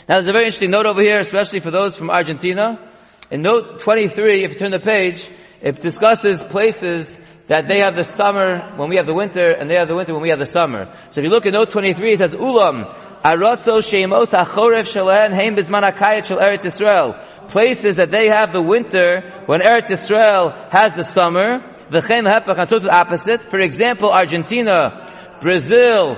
there's 0.08 0.28
a 0.28 0.34
very 0.34 0.45
interesting 0.45 0.71
note 0.71 0.86
over 0.86 1.01
here, 1.01 1.19
especially 1.19 1.62
for 1.62 1.71
those 1.71 1.95
from 1.97 2.10
Argentina. 2.12 2.91
In 3.32 3.42
note 3.42 3.80
23, 3.80 4.44
if 4.44 4.54
you 4.54 4.60
turn 4.60 4.72
the 4.72 4.80
page, 4.80 5.28
it 5.62 5.80
discusses 5.80 6.44
places 6.44 7.18
that 7.48 7.68
they 7.68 7.80
have 7.80 7.96
the 7.96 8.04
summer 8.04 8.76
when 8.76 8.90
we 8.90 8.98
have 8.98 9.08
the 9.08 9.16
winter, 9.16 9.52
and 9.52 9.70
they 9.70 9.76
have 9.76 9.88
the 9.88 9.96
winter 9.96 10.14
when 10.14 10.22
we 10.22 10.30
have 10.30 10.40
the 10.40 10.46
summer. 10.46 10.96
So 11.10 11.22
if 11.22 11.26
you 11.26 11.30
look 11.30 11.46
at 11.46 11.54
note 11.54 11.72
23, 11.72 12.14
it 12.14 12.18
says, 12.20 12.36
Ulam, 12.36 12.86
Arotzo 13.24 13.82
Shemos 13.82 14.38
HaChorev 14.40 14.86
Shalen 14.86 15.34
Heim 15.34 15.56
Bizman 15.56 15.92
HaKayet 15.92 16.26
Shel 16.26 16.38
Eretz 16.38 16.66
Yisrael. 16.66 17.50
Places 17.50 17.96
that 17.96 18.12
they 18.12 18.28
have 18.28 18.54
the 18.54 18.62
winter 18.62 19.44
when 19.48 19.62
Eretz 19.62 19.90
Yisrael 19.90 20.70
has 20.70 20.94
the 20.94 21.04
summer. 21.04 21.60
V'chein 21.90 22.32
hepach, 22.32 22.58
and 22.60 22.70
so 22.70 22.80
to 22.80 22.86
the 22.86 22.96
opposite. 22.96 23.42
For 23.42 23.60
example, 23.60 24.12
Argentina, 24.12 25.38
Brazil, 25.42 26.18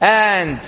and 0.00 0.60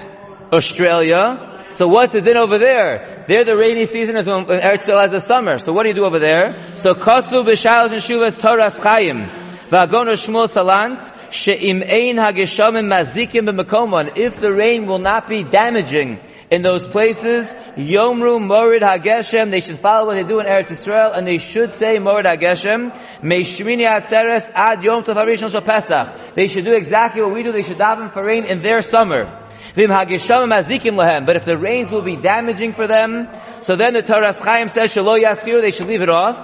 Australia. 0.53 1.67
So 1.71 1.89
what's 1.89 2.13
the 2.13 2.21
din 2.21 2.37
over 2.37 2.59
there? 2.59 3.14
There 3.27 3.43
the 3.43 3.57
rainy 3.57 3.87
season 3.87 4.19
is 4.19 4.27
when, 4.27 4.45
Eretz 4.45 4.85
Yisrael 4.85 5.01
has 5.01 5.11
the 5.11 5.21
summer. 5.21 5.57
So 5.57 5.73
what 5.73 5.85
do 5.85 5.89
you 5.89 5.95
do 5.95 6.05
over 6.05 6.19
there? 6.19 6.77
So 6.77 6.91
Kosu 6.91 7.43
b'shalos 7.43 7.93
and 7.93 8.03
shuvas 8.03 8.35
Torahs 8.35 8.79
Chaim. 8.79 9.25
V'agon 9.71 10.09
Shmuel 10.13 10.47
Salant. 10.47 11.11
She'im 11.33 11.83
ein 11.83 12.17
hageshamim 12.17 12.93
mazikim 12.93 13.49
b'mekomon. 13.49 14.19
If 14.19 14.39
the 14.39 14.53
rain 14.53 14.87
will 14.87 14.99
not 14.99 15.27
be 15.27 15.43
damaging 15.43 16.21
in 16.51 16.61
those 16.61 16.87
places, 16.87 17.51
Yomru 17.79 18.39
Morid 18.45 18.83
Hageshem, 18.83 19.51
they 19.51 19.61
should 19.61 19.79
follow 19.79 20.09
what 20.09 20.17
they 20.17 20.25
do 20.25 20.41
in 20.41 20.47
Eretz 20.47 20.67
Yisrael, 20.67 21.17
and 21.17 21.27
they 21.27 21.39
should 21.39 21.75
say 21.75 21.99
Morid 21.99 22.27
Hageshem, 22.27 23.23
Meishmini 23.23 23.89
Atzeres 23.89 24.51
Ad 24.55 24.85
Yom 24.85 25.03
Tov 25.03 25.51
Shal 25.51 25.63
Pesach. 25.63 26.35
They 26.35 26.47
should 26.47 26.67
do 26.67 26.75
exactly 26.75 27.23
what 27.23 27.33
we 27.33 27.43
do, 27.43 27.53
they 27.53 27.63
should 27.63 27.79
daven 27.79 28.13
for 28.13 28.23
rain 28.23 28.45
in 28.45 28.61
their 28.61 28.83
summer. 28.83 29.44
But 29.75 31.37
if 31.37 31.45
the 31.45 31.59
rains 31.59 31.91
will 31.91 32.03
be 32.03 32.17
damaging 32.17 32.75
for 32.75 32.87
them, 32.87 33.29
so 33.61 33.77
then 33.77 33.95
the 33.95 34.03
Torah 34.03 34.33
Chaim 34.33 34.69
says 34.69 34.95
shelo 34.95 35.21
yaskir, 35.21 35.61
they 35.61 35.71
should 35.71 35.87
leave 35.87 36.03
it 36.03 36.09
off. 36.09 36.37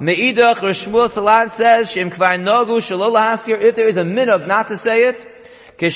Meidach 0.00 0.56
Rishmuel 0.56 1.08
Salant 1.08 1.52
says 1.52 1.90
shem 1.90 2.10
kvar 2.10 2.38
nogu 2.38 2.80
shelo 2.80 3.12
lahaskir. 3.12 3.62
If 3.62 3.76
there 3.76 3.86
is 3.86 3.96
a 3.96 4.02
minhag 4.02 4.46
not 4.48 4.68
to 4.68 4.76
say 4.76 5.04
it, 5.04 5.24
when 5.78 5.90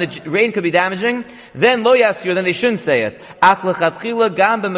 the 0.00 0.22
rain 0.26 0.52
could 0.52 0.62
be 0.62 0.70
damaging, 0.70 1.24
then 1.54 1.82
lo 1.82 1.92
yaskir, 1.92 2.34
then 2.34 2.44
they 2.44 2.52
shouldn't 2.52 2.80
say 2.80 3.02
it. 3.02 3.20
Gam 4.36 4.60
but 4.62 4.72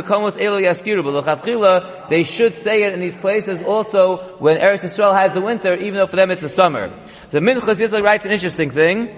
they 2.11 2.23
should 2.23 2.57
say 2.57 2.83
it 2.83 2.93
in 2.93 3.01
these 3.01 3.17
places 3.17 3.63
also 3.63 4.37
when 4.39 4.57
Eretz 4.57 4.85
Yisrael 4.85 5.19
has 5.21 5.33
the 5.35 5.41
winter, 5.41 5.75
even 5.75 5.95
though 5.95 6.07
for 6.07 6.17
them 6.17 6.31
it's 6.31 6.43
the 6.43 6.49
summer. 6.49 6.89
The 7.31 7.41
Minchas 7.41 7.81
Yitzchak 7.81 8.03
writes 8.03 8.25
an 8.25 8.31
interesting 8.33 8.71
thing. 8.71 9.09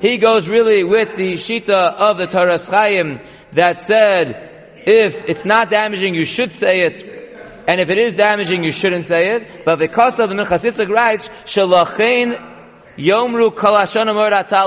He 0.00 0.18
goes 0.18 0.48
really 0.48 0.84
with 0.84 1.16
the 1.16 1.32
Shita 1.34 1.94
of 1.94 2.18
the 2.18 2.26
Taras 2.26 2.68
Chaim 2.68 3.20
that 3.52 3.80
said, 3.80 4.82
If 4.86 5.28
it's 5.28 5.44
not 5.44 5.70
damaging, 5.70 6.14
you 6.14 6.24
should 6.24 6.54
say 6.54 6.80
it. 6.80 7.27
And 7.68 7.82
if 7.82 7.90
it 7.90 7.98
is 7.98 8.14
damaging, 8.14 8.64
you 8.64 8.72
shouldn't 8.72 9.04
say 9.04 9.24
it. 9.26 9.62
But 9.66 9.78
because 9.78 10.18
of 10.18 10.30
the 10.30 10.36
Yitzchak 10.36 10.88
writes, 10.88 11.28
Shalachein 11.44 12.56
Yomru. 12.96 13.54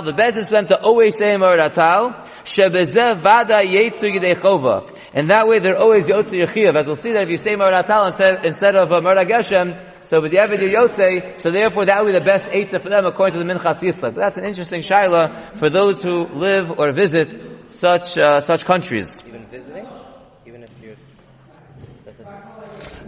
The 0.06 0.14
best 0.14 0.38
is 0.38 0.48
for 0.48 0.54
them 0.54 0.68
to 0.68 0.80
always 0.80 1.18
say 1.18 1.34
Moratal. 1.34 2.30
Shebezeh 2.44 3.18
Vada 3.18 3.64
Yidei 3.66 4.92
And 5.16 5.30
that 5.32 5.48
way 5.48 5.58
they're 5.58 5.80
always 5.80 6.06
Yotze 6.06 6.46
Yechiyav. 6.46 6.76
As 6.78 6.86
we'll 6.86 6.96
see 6.96 7.14
that 7.14 7.24
if 7.24 7.30
you 7.30 7.38
say 7.38 7.56
Moratal 7.56 8.06
instead, 8.06 8.46
instead 8.46 8.76
of 8.76 8.94
uh, 8.94 9.00
Geshem, 9.00 10.06
so 10.06 10.22
with 10.22 10.32
the 10.32 10.38
Eved 10.38 10.60
Yotze, 10.60 11.40
so 11.40 11.50
therefore 11.50 11.86
that 11.86 12.02
would 12.02 12.08
be 12.08 12.14
the 12.14 12.22
best 12.22 12.46
Eitzah 12.46 12.82
for 12.82 12.90
them 12.90 13.08
according 13.08 13.40
to 13.40 13.44
the 13.44 13.52
Minchas 13.52 13.82
Yitzchak. 13.82 14.16
That's 14.16 14.38
an 14.38 14.46
interesting 14.46 14.82
shaila 14.82 15.58
for 15.58 15.72
those 15.72 16.04
who 16.04 16.28
live 16.28 16.72
or 16.78 16.94
visit 16.94 17.72
such, 17.72 18.16
uh, 18.20 18.40
such 18.40 18.66
countries. 18.66 19.24
Even 19.26 19.48
visiting? 19.48 19.88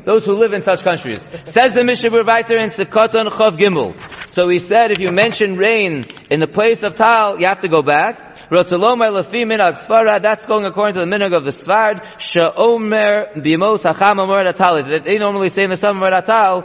Those 0.03 0.25
who 0.25 0.33
live 0.33 0.53
in 0.53 0.61
such 0.61 0.83
countries. 0.83 1.29
Says 1.45 1.73
the 1.73 1.83
Mishnah 1.83 2.23
Writer 2.23 2.57
in 2.57 2.69
Sivkoton 2.69 3.29
Chov 3.29 3.57
Gimel. 3.57 3.95
So 4.27 4.49
he 4.49 4.59
said 4.59 4.91
if 4.91 4.99
you 4.99 5.11
mention 5.11 5.57
rain 5.57 6.03
in 6.29 6.39
the 6.39 6.47
place 6.47 6.83
of 6.83 6.95
Tal, 6.95 7.39
you 7.39 7.45
have 7.47 7.61
to 7.61 7.69
go 7.69 7.81
back. 7.81 8.33
That's 8.49 8.71
going 8.71 10.65
according 10.65 10.93
to 10.95 10.99
the 10.99 11.07
minhag 11.07 11.33
of 11.33 11.43
the 11.43 11.51
amor 14.19 14.43
atal. 14.51 15.03
They 15.03 15.17
normally 15.17 15.49
say 15.49 15.63
in 15.63 15.69
the 15.71 15.77
summer 15.77 16.11
atal, 16.11 16.63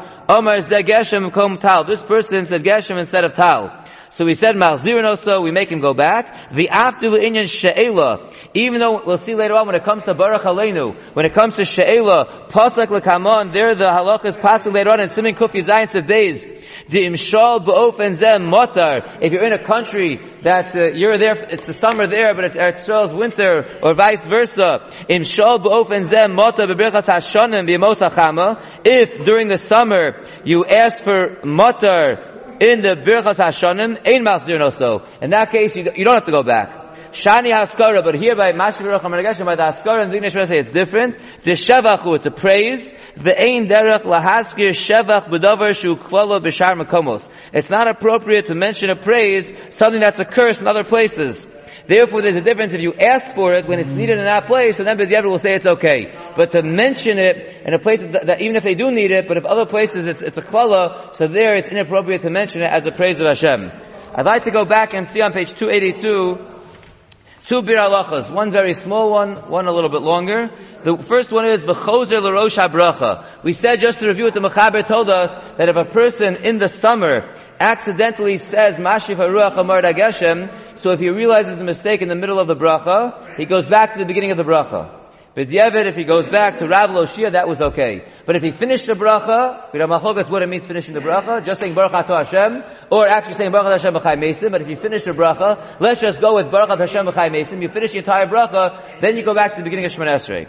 tal. 1.60 1.84
This 1.84 2.02
person 2.02 2.44
said 2.44 2.64
geshem 2.64 2.98
instead 2.98 3.24
of 3.24 3.32
tal. 3.32 3.77
So 4.10 4.24
we 4.24 4.34
said 4.34 4.56
Malzirin 4.56 5.04
also, 5.04 5.42
we 5.42 5.52
make 5.52 5.70
him 5.70 5.80
go 5.80 5.92
back. 5.92 6.52
The 6.52 6.70
after 6.70 7.10
the 7.10 7.18
inyan 7.18 7.48
she'ela, 7.48 8.32
even 8.54 8.80
though 8.80 9.02
we'll 9.04 9.18
see 9.18 9.34
later 9.34 9.54
on 9.54 9.66
when 9.66 9.76
it 9.76 9.84
comes 9.84 10.04
to 10.04 10.14
Baruch 10.14 10.42
Aleinu, 10.42 11.14
when 11.14 11.26
it 11.26 11.34
comes 11.34 11.56
to 11.56 11.64
she'ela, 11.64 12.48
Pasak 12.50 12.86
lekamon, 12.86 13.52
there 13.52 13.74
the 13.74 13.84
halachas 13.84 14.40
passing 14.40 14.72
later 14.72 14.90
on 14.90 15.00
in 15.00 15.08
Simin 15.08 15.34
Kufi 15.34 15.64
Zayin 15.64 15.88
Sebeis. 15.88 16.46
The 16.88 17.06
imshal 17.06 17.66
ba'ofen 17.66 18.14
zem 18.14 18.42
motar. 18.42 19.18
If 19.20 19.32
you're 19.32 19.44
in 19.44 19.52
a 19.52 19.62
country 19.62 20.20
that 20.42 20.74
uh, 20.74 20.92
you're 20.92 21.18
there, 21.18 21.32
it's 21.32 21.66
the 21.66 21.74
summer 21.74 22.06
there, 22.08 22.34
but 22.34 22.44
it's 22.44 22.56
Eretz 22.56 23.16
winter, 23.16 23.78
or 23.82 23.94
vice 23.94 24.26
versa. 24.26 24.90
Imshal 25.10 25.62
ba'ofen 25.62 26.04
zem 26.04 26.34
motar 26.34 26.66
bebrichas 26.66 27.06
hashonim 27.06 27.68
b'yemos 27.68 28.80
If 28.84 29.24
during 29.26 29.48
the 29.48 29.58
summer 29.58 30.26
you 30.44 30.64
ask 30.64 31.02
for 31.02 31.40
motar 31.44 32.37
in 32.60 32.82
the 32.82 32.96
Birchas 32.96 33.38
Hashanim, 33.38 33.98
Ein 34.06 34.24
Masir 34.24 34.60
also. 34.60 35.06
In 35.20 35.30
that 35.30 35.50
case, 35.50 35.76
you, 35.76 35.84
you 35.94 36.04
don't 36.04 36.14
have 36.14 36.24
to 36.24 36.32
go 36.32 36.42
back. 36.42 36.88
Shani 37.12 37.52
Haskara, 37.52 38.04
but 38.04 38.16
here 38.16 38.36
by 38.36 38.52
Mashi 38.52 38.84
Baruch 38.84 39.02
by 39.02 39.56
the 39.56 39.62
Haskara 39.62 40.02
and 40.02 40.12
the 40.12 40.46
say 40.46 40.58
it's 40.58 40.70
different. 40.70 41.16
The 41.42 41.52
Shevachu, 41.52 42.16
it's 42.16 42.26
a 42.26 42.30
praise. 42.30 42.92
The 43.16 43.34
Ein 43.40 43.66
Derech 43.66 44.02
Lahaskir 44.02 44.70
Shevach 44.70 45.28
B'davar 45.28 45.74
Shu 45.74 45.96
Klolo 45.96 46.38
B'shar 46.40 46.78
Makomos. 46.78 47.28
It's 47.52 47.70
not 47.70 47.88
appropriate 47.88 48.46
to 48.46 48.54
mention 48.54 48.90
a 48.90 48.96
praise, 48.96 49.52
something 49.70 50.00
that's 50.00 50.20
a 50.20 50.26
curse 50.26 50.60
in 50.60 50.66
other 50.66 50.84
places. 50.84 51.46
Therefore, 51.88 52.20
there's 52.20 52.36
a 52.36 52.42
difference 52.42 52.74
if 52.74 52.82
you 52.82 52.92
ask 52.92 53.34
for 53.34 53.54
it 53.54 53.66
when 53.66 53.78
it's 53.78 53.88
needed 53.88 54.18
in 54.18 54.24
that 54.26 54.46
place, 54.46 54.78
and 54.78 54.86
then 54.86 54.98
the 54.98 55.22
will 55.24 55.38
say 55.38 55.54
it's 55.54 55.66
okay. 55.66 56.12
But 56.36 56.50
to 56.52 56.62
mention 56.62 57.18
it 57.18 57.62
in 57.64 57.72
a 57.72 57.78
place 57.78 58.02
that, 58.02 58.26
that, 58.26 58.42
even 58.42 58.56
if 58.56 58.62
they 58.62 58.74
do 58.74 58.90
need 58.90 59.10
it, 59.10 59.26
but 59.26 59.38
if 59.38 59.46
other 59.46 59.64
places 59.64 60.04
it's, 60.04 60.20
it's 60.20 60.36
a 60.36 60.42
klala, 60.42 61.14
so 61.14 61.26
there 61.26 61.56
it's 61.56 61.68
inappropriate 61.68 62.22
to 62.22 62.30
mention 62.30 62.60
it 62.60 62.70
as 62.70 62.86
a 62.86 62.92
praise 62.92 63.22
of 63.22 63.28
Hashem. 63.28 63.72
I'd 64.14 64.26
like 64.26 64.44
to 64.44 64.50
go 64.50 64.66
back 64.66 64.92
and 64.92 65.08
see 65.08 65.22
on 65.22 65.32
page 65.32 65.54
282 65.54 66.58
two 67.48 67.62
bir 67.62 67.76
halachas, 67.76 68.30
one 68.30 68.50
very 68.50 68.74
small 68.74 69.10
one, 69.10 69.48
one 69.48 69.66
a 69.66 69.72
little 69.72 69.88
bit 69.88 70.02
longer. 70.02 70.50
The 70.84 71.02
first 71.08 71.32
one 71.32 71.46
is 71.46 71.64
v'chozer 71.64 72.20
l'rosh 72.20 72.58
habracha. 72.58 73.42
We 73.42 73.54
said 73.54 73.80
just 73.80 74.00
to 74.00 74.08
review 74.08 74.24
what 74.24 74.34
the 74.34 74.40
Mechaber 74.40 74.86
told 74.86 75.08
us 75.08 75.34
that 75.56 75.68
if 75.70 75.76
a 75.76 75.90
person 75.90 76.44
in 76.44 76.58
the 76.58 76.68
summer 76.68 77.34
accidentally 77.60 78.38
says 78.38 78.78
Mashif 78.78 79.16
Haruach 79.16 79.56
Amar 79.56 79.82
Dageshem, 79.82 80.78
so 80.78 80.90
if 80.90 81.00
he 81.00 81.08
realizes 81.08 81.60
a 81.60 81.64
mistake 81.64 82.02
in 82.02 82.08
the 82.08 82.14
middle 82.14 82.38
of 82.38 82.46
the 82.46 82.56
bracha, 82.56 83.36
he 83.36 83.46
goes 83.46 83.66
back 83.66 83.94
to 83.94 83.98
the 83.98 84.06
beginning 84.06 84.30
of 84.30 84.36
the 84.36 84.44
bracha. 84.44 84.94
But 85.34 85.50
Yevid, 85.50 85.86
if 85.86 85.94
he 85.94 86.02
goes 86.02 86.28
back 86.28 86.58
to 86.58 86.66
Rav 86.66 86.90
Loshia, 86.90 87.30
that 87.32 87.46
was 87.46 87.60
okay. 87.60 88.02
But 88.26 88.34
if 88.34 88.42
he 88.42 88.50
finished 88.50 88.86
the 88.86 88.94
bracha, 88.94 89.72
we 89.72 89.78
machogas 89.78 90.28
what 90.28 90.42
it 90.42 90.48
means 90.48 90.66
finishing 90.66 90.94
the 90.94 91.00
bracha, 91.00 91.44
just 91.46 91.60
saying 91.60 91.74
Baruch 91.74 91.92
Ato 91.92 92.16
Hashem, 92.16 92.64
or 92.90 93.06
actually 93.06 93.34
saying 93.34 93.52
Baruch 93.52 93.80
Hashem 93.80 93.94
B'chai 93.94 94.18
Mesim, 94.18 94.50
but 94.50 94.62
if 94.62 94.68
you 94.68 94.74
finish 94.74 95.04
the 95.04 95.12
bracha, 95.12 95.80
let's 95.80 96.00
just 96.00 96.20
go 96.20 96.34
with 96.34 96.50
Baruch 96.50 96.80
Hashem 96.80 97.06
B'chai 97.06 97.30
Mesim, 97.30 97.62
you 97.62 97.68
finish 97.68 97.92
the 97.92 97.98
entire 97.98 98.26
bracha, 98.26 99.00
then 99.00 99.16
you 99.16 99.22
go 99.22 99.32
back 99.32 99.52
to 99.52 99.58
the 99.58 99.62
beginning 99.62 99.84
of 99.84 99.92
Shemon 99.92 100.08
Esrei. 100.08 100.48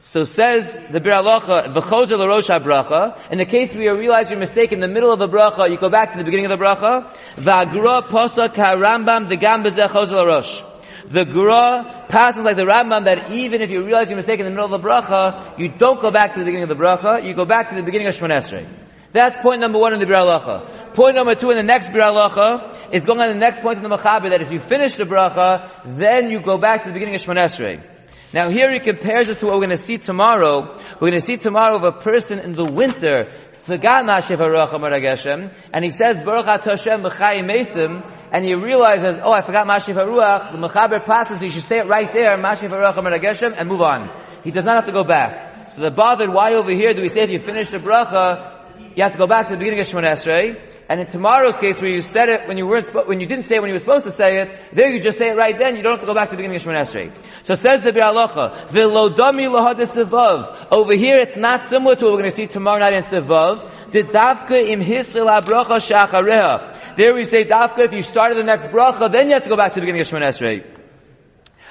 So 0.00 0.24
says 0.24 0.74
the 0.90 1.00
Biur 1.00 1.22
Halacha, 1.22 1.74
V'chozer 1.74 2.18
l'rosh 2.18 2.48
bracha. 2.62 3.30
In 3.30 3.38
the 3.38 3.44
case 3.44 3.74
where 3.74 3.82
you 3.82 3.98
realize 3.98 4.30
your 4.30 4.38
mistake 4.38 4.72
in 4.72 4.80
the 4.80 4.88
middle 4.88 5.12
of 5.12 5.18
the 5.18 5.26
bracha, 5.28 5.70
you 5.70 5.76
go 5.76 5.90
back 5.90 6.12
to 6.12 6.18
the 6.18 6.24
beginning 6.24 6.50
of 6.50 6.58
the 6.58 6.64
bracha. 6.64 7.12
V'agra 7.34 8.08
posa 8.08 8.48
ka'rambam 8.48 9.28
degam 9.28 9.64
b'zeh 9.64 9.88
chozer 9.88 10.24
l'rosh. 10.24 10.64
The 11.10 11.24
Gra 11.24 12.06
passes 12.08 12.44
like 12.44 12.56
the 12.56 12.66
Rambam 12.66 13.06
that 13.06 13.32
even 13.32 13.62
if 13.62 13.70
you 13.70 13.82
realize 13.82 14.10
your 14.10 14.16
mistake 14.16 14.40
in 14.40 14.44
the 14.44 14.50
middle 14.50 14.74
of 14.74 14.82
the 14.82 14.86
bracha, 14.86 15.58
you 15.58 15.70
don't 15.70 16.00
go 16.02 16.10
back 16.10 16.34
to 16.34 16.38
the 16.38 16.44
beginning 16.44 16.68
of 16.70 16.76
the 16.76 16.84
bracha, 16.84 17.26
you 17.26 17.34
go 17.34 17.46
back 17.46 17.70
to 17.70 17.76
the 17.76 17.82
beginning 17.82 18.08
of 18.08 18.14
shemoneshrei. 18.14 18.68
That's 19.12 19.38
point 19.38 19.60
number 19.60 19.78
one 19.78 19.94
in 19.94 20.00
the 20.00 20.06
Biur 20.06 20.16
Halacha. 20.16 20.94
Point 20.94 21.16
number 21.16 21.34
two 21.34 21.48
in 21.50 21.56
the 21.56 21.62
next 21.62 21.92
Biur 21.92 22.02
Halacha 22.02 22.92
is 22.92 23.06
going 23.06 23.20
on 23.20 23.28
the 23.28 23.34
next 23.34 23.60
point 23.60 23.78
in 23.78 23.82
the 23.82 23.96
Machaber 23.96 24.30
that 24.30 24.42
if 24.42 24.50
you 24.52 24.60
finish 24.60 24.96
the 24.96 25.04
bracha, 25.04 25.70
then 25.86 26.30
you 26.30 26.42
go 26.42 26.58
back 26.58 26.82
to 26.82 26.88
the 26.88 26.92
beginning 26.92 27.14
of 27.14 27.22
Shemon 27.22 27.38
Esrei. 27.38 27.97
Now 28.34 28.50
here 28.50 28.70
he 28.70 28.78
compares 28.78 29.28
this 29.28 29.38
to 29.38 29.46
what 29.46 29.54
we're 29.54 29.66
going 29.66 29.76
to 29.76 29.82
see 29.82 29.96
tomorrow. 29.96 30.78
We're 31.00 31.10
going 31.10 31.20
to 31.20 31.26
see 31.26 31.38
tomorrow 31.38 31.76
of 31.76 31.84
a 31.84 31.92
person 31.92 32.38
in 32.38 32.52
the 32.52 32.64
winter 32.64 33.32
forgot 33.68 34.02
Mashiv 34.04 35.52
and 35.72 35.84
he 35.84 35.90
says 35.90 36.20
Baruch 36.20 36.46
Hashem 36.46 37.02
B'chayim 37.02 37.50
Mesim, 37.50 38.14
and 38.32 38.44
he 38.44 38.54
realizes, 38.54 39.18
oh, 39.22 39.32
I 39.32 39.42
forgot 39.42 39.66
Mashiv 39.66 39.94
Haruach. 39.94 40.52
The 40.52 40.58
Mechaber 40.58 41.04
passes, 41.04 41.40
he 41.40 41.50
should 41.50 41.62
say 41.62 41.78
it 41.78 41.86
right 41.86 42.12
there, 42.12 42.36
Mashiv 42.38 42.70
Haruach 42.70 43.58
and 43.58 43.68
move 43.68 43.80
on. 43.80 44.10
He 44.44 44.50
does 44.50 44.64
not 44.64 44.76
have 44.76 44.86
to 44.86 44.92
go 44.92 45.04
back. 45.04 45.72
So 45.72 45.82
the 45.82 45.90
bothered, 45.90 46.32
why 46.32 46.54
over 46.54 46.70
here 46.70 46.94
do 46.94 47.02
we 47.02 47.08
say 47.08 47.20
if 47.20 47.30
you 47.30 47.38
finish 47.38 47.68
the 47.68 47.78
bracha, 47.78 48.96
you 48.96 49.02
have 49.02 49.12
to 49.12 49.18
go 49.18 49.26
back 49.26 49.48
to 49.48 49.52
the 49.52 49.58
beginning 49.58 49.80
of 49.80 49.86
Shemon 49.86 50.10
Esrei? 50.10 50.67
And 50.90 51.00
in 51.00 51.06
tomorrow's 51.06 51.58
case, 51.58 51.78
where 51.82 51.94
you 51.94 52.00
said 52.00 52.30
it 52.30 52.48
when 52.48 52.56
you 52.56 52.66
weren't, 52.66 52.88
when 53.06 53.20
you 53.20 53.26
didn't 53.26 53.44
say 53.44 53.56
it 53.56 53.60
when 53.60 53.68
you 53.68 53.74
were 53.74 53.78
supposed 53.78 54.06
to 54.06 54.10
say 54.10 54.38
it, 54.38 54.74
there 54.74 54.88
you 54.88 55.02
just 55.02 55.18
say 55.18 55.28
it 55.28 55.36
right 55.36 55.54
then. 55.58 55.76
You 55.76 55.82
don't 55.82 55.92
have 55.92 56.00
to 56.00 56.06
go 56.06 56.14
back 56.14 56.30
to 56.30 56.36
the 56.36 56.38
beginning 56.38 56.56
of 56.56 56.62
Shemon 56.62 56.80
Esrei. 56.80 57.14
So 57.42 57.52
says 57.52 57.82
the 57.82 57.92
Biur 57.92 58.04
Halacha, 58.04 58.68
"V'lodami 58.68 59.48
lahadis 59.48 60.68
Over 60.72 60.94
here, 60.96 61.20
it's 61.20 61.36
not 61.36 61.66
similar 61.66 61.94
to 61.94 62.04
what 62.06 62.12
we're 62.12 62.18
going 62.20 62.30
to 62.30 62.36
see 62.36 62.46
tomorrow 62.46 62.78
night 62.78 62.94
in 62.94 63.02
Sivav. 63.02 63.92
The 63.92 64.02
dafka 64.02 64.66
im 64.66 64.80
hisril 64.80 65.28
abracha 65.28 65.76
shachareha. 65.76 66.96
There 66.96 67.14
we 67.14 67.24
say 67.24 67.44
dafka. 67.44 67.80
If 67.80 67.92
you 67.92 68.00
started 68.00 68.38
the 68.38 68.44
next 68.44 68.68
bracha, 68.68 69.12
then 69.12 69.26
you 69.26 69.34
have 69.34 69.42
to 69.42 69.50
go 69.50 69.56
back 69.56 69.74
to 69.74 69.80
the 69.80 69.82
beginning 69.82 70.00
of 70.00 70.08
Shemon 70.08 70.26
Esrei. 70.26 70.64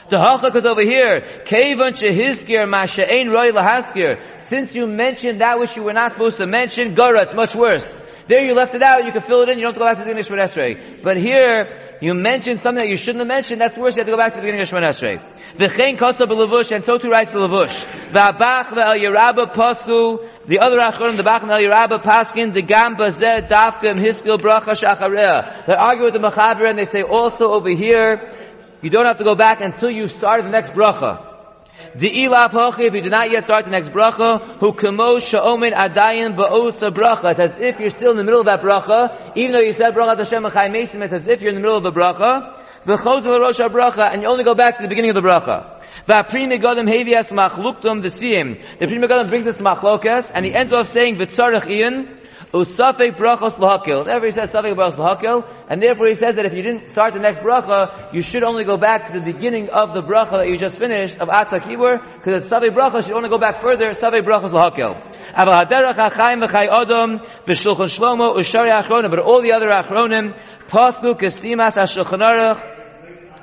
The 0.09 0.17
hachak 0.17 0.55
is 0.55 0.65
over 0.65 0.83
here. 0.83 1.41
Kevan 1.45 1.93
shehizkir 1.93 2.65
masha'ein 2.69 3.33
roi 3.33 3.49
lahaskir. 3.49 4.41
Since 4.43 4.75
you 4.75 4.85
mentioned 4.85 5.41
that 5.41 5.59
which 5.59 5.75
you 5.75 5.81
were 5.81 5.93
not 5.93 6.13
supposed 6.13 6.37
to 6.37 6.45
mention, 6.45 6.93
gara, 6.93 7.23
it's 7.23 7.33
much 7.33 7.55
worse. 7.55 7.97
There 8.27 8.43
you 8.43 8.53
left 8.55 8.75
it 8.75 8.83
out, 8.83 9.05
you 9.05 9.13
can 9.13 9.21
fill 9.21 9.43
it 9.43 9.49
in, 9.49 9.57
you 9.57 9.63
don't 9.63 9.73
have 9.73 9.75
to 9.75 9.79
go 9.79 9.85
back 9.85 9.93
to 9.95 9.99
the 9.99 10.13
beginning 10.13 10.19
of 10.19 10.27
Shemon 10.27 10.75
Esrei. 10.75 11.01
But 11.01 11.15
here, 11.15 11.97
you 12.01 12.13
mentioned 12.13 12.59
something 12.59 12.83
that 12.83 12.89
you 12.89 12.97
shouldn't 12.97 13.21
have 13.21 13.27
mentioned, 13.27 13.61
that's 13.61 13.77
worse, 13.77 13.95
you 13.95 14.01
have 14.01 14.07
to 14.07 14.11
go 14.11 14.17
back 14.17 14.33
to 14.33 14.35
the 14.35 14.41
beginning 14.41 14.61
of 14.61 14.67
Shemon 14.67 14.83
Esrei. 14.83 15.21
V'chein 15.55 15.97
kosa 15.97 16.25
b'levush, 16.27 16.71
and 16.73 16.83
so 16.83 16.97
too 16.97 17.09
writes 17.09 17.31
the 17.31 17.39
levush. 17.39 17.85
V'abach 18.11 18.65
v'el 18.65 18.99
yerabba 18.99 19.53
pasku, 19.53 20.27
the 20.45 20.59
other 20.59 20.77
achronim, 20.77 21.15
the 21.15 21.23
bach 21.23 21.43
and 21.43 21.51
el 21.51 21.99
paskin, 21.99 22.53
the 22.53 22.61
gam 22.61 22.97
bazeh 22.97 23.47
dafkim 23.47 23.97
hiskil 23.97 24.37
bracha 24.37 24.75
shachareh. 24.75 25.65
They 25.65 25.73
argue 25.73 26.03
with 26.03 26.13
the 26.13 26.19
machaber 26.19 26.69
and 26.69 26.77
they 26.77 26.85
say 26.85 27.03
also 27.03 27.47
over 27.47 27.69
here, 27.69 28.33
you 28.81 28.89
don't 28.89 29.05
have 29.05 29.19
to 29.19 29.23
go 29.23 29.35
back 29.35 29.61
until 29.61 29.89
you 29.89 30.09
start 30.09 30.43
the 30.43 30.49
next 30.49 30.71
bracha. 30.71 31.26
The 31.95 32.09
ilaf 32.09 32.51
hochi, 32.51 32.85
if 32.85 32.95
you 32.95 33.01
do 33.01 33.09
not 33.09 33.29
yet 33.29 33.43
start 33.43 33.65
the 33.65 33.71
next 33.71 33.89
bracha, 33.89 34.57
who 34.59 34.73
kamo 34.73 35.19
sha'omen 35.19 35.73
adayin 35.73 36.35
ba'osa 36.35 36.89
bracha. 36.89 37.31
It's 37.31 37.39
as 37.39 37.61
if 37.61 37.79
you're 37.79 37.91
still 37.91 38.11
in 38.11 38.17
the 38.17 38.23
middle 38.23 38.39
of 38.39 38.47
that 38.47 38.61
bracha, 38.61 39.33
even 39.35 39.51
though 39.51 39.59
you 39.59 39.73
said 39.73 39.93
bracha 39.93 40.17
Hashem 40.17 40.43
Chai 40.43 40.69
Mesim, 40.69 41.03
it's 41.03 41.13
as 41.13 41.27
if 41.27 41.41
you're 41.41 41.49
in 41.49 41.55
the 41.55 41.61
middle 41.61 41.77
of 41.77 41.83
the 41.83 41.91
bracha. 41.91 42.63
V'chozel 42.85 43.39
rosh 43.39 43.59
bracha, 43.59 44.11
and 44.11 44.23
you 44.23 44.27
only 44.27 44.43
go 44.43 44.55
back 44.55 44.77
to 44.77 44.83
the 44.83 44.89
beginning 44.89 45.11
of 45.11 45.15
the 45.15 45.21
bracha. 45.21 45.79
V'apri 46.07 46.51
megadim 46.51 46.89
hevias 46.91 47.31
machluktum 47.31 48.01
v'siyim. 48.01 48.79
The 48.79 48.87
Pri 48.87 48.97
Megadim 48.97 49.29
brings 49.29 49.45
us 49.45 49.59
machlokas, 49.59 50.31
and 50.33 50.45
he 50.45 50.55
ends 50.55 50.73
off 50.73 50.87
saying 50.87 51.17
v'tzarech 51.17 51.65
iyan, 51.65 52.17
Usafek 52.53 53.17
brachos 53.17 53.57
lahakil. 53.57 54.05
Whenever 54.05 54.25
he 54.25 54.31
says 54.31 54.51
safek 54.51 54.75
brachos 54.75 54.97
lahakil, 54.97 55.43
and 55.69 55.81
therefore 55.81 56.07
he 56.07 56.15
says 56.15 56.35
that 56.35 56.45
if 56.45 56.53
you 56.53 56.61
didn't 56.61 56.85
start 56.85 57.13
the 57.13 57.19
next 57.19 57.39
bracha, 57.39 58.13
you 58.13 58.21
should 58.21 58.43
only 58.43 58.63
go 58.63 58.77
back 58.77 59.07
to 59.07 59.13
the 59.13 59.21
beginning 59.21 59.69
of 59.69 59.93
the 59.93 60.01
bracha 60.01 60.31
that 60.31 60.47
you 60.47 60.57
just 60.57 60.79
finished 60.79 61.17
of 61.19 61.29
Atta 61.29 61.59
Kibur, 61.59 62.01
because 62.15 62.43
it's 62.43 62.51
safek 62.51 62.75
bracha, 62.75 63.03
should 63.03 63.13
only 63.13 63.29
go 63.29 63.37
back 63.37 63.61
further, 63.61 63.89
safek 63.89 64.23
brachos 64.23 64.51
lahakil. 64.51 64.95
But 65.35 65.47
all 69.19 69.41
the 69.41 69.51
other 69.53 69.69
achronim, 69.69 70.39
pasku 70.67 71.15
kestimas 71.19 71.75
ha 71.75 72.76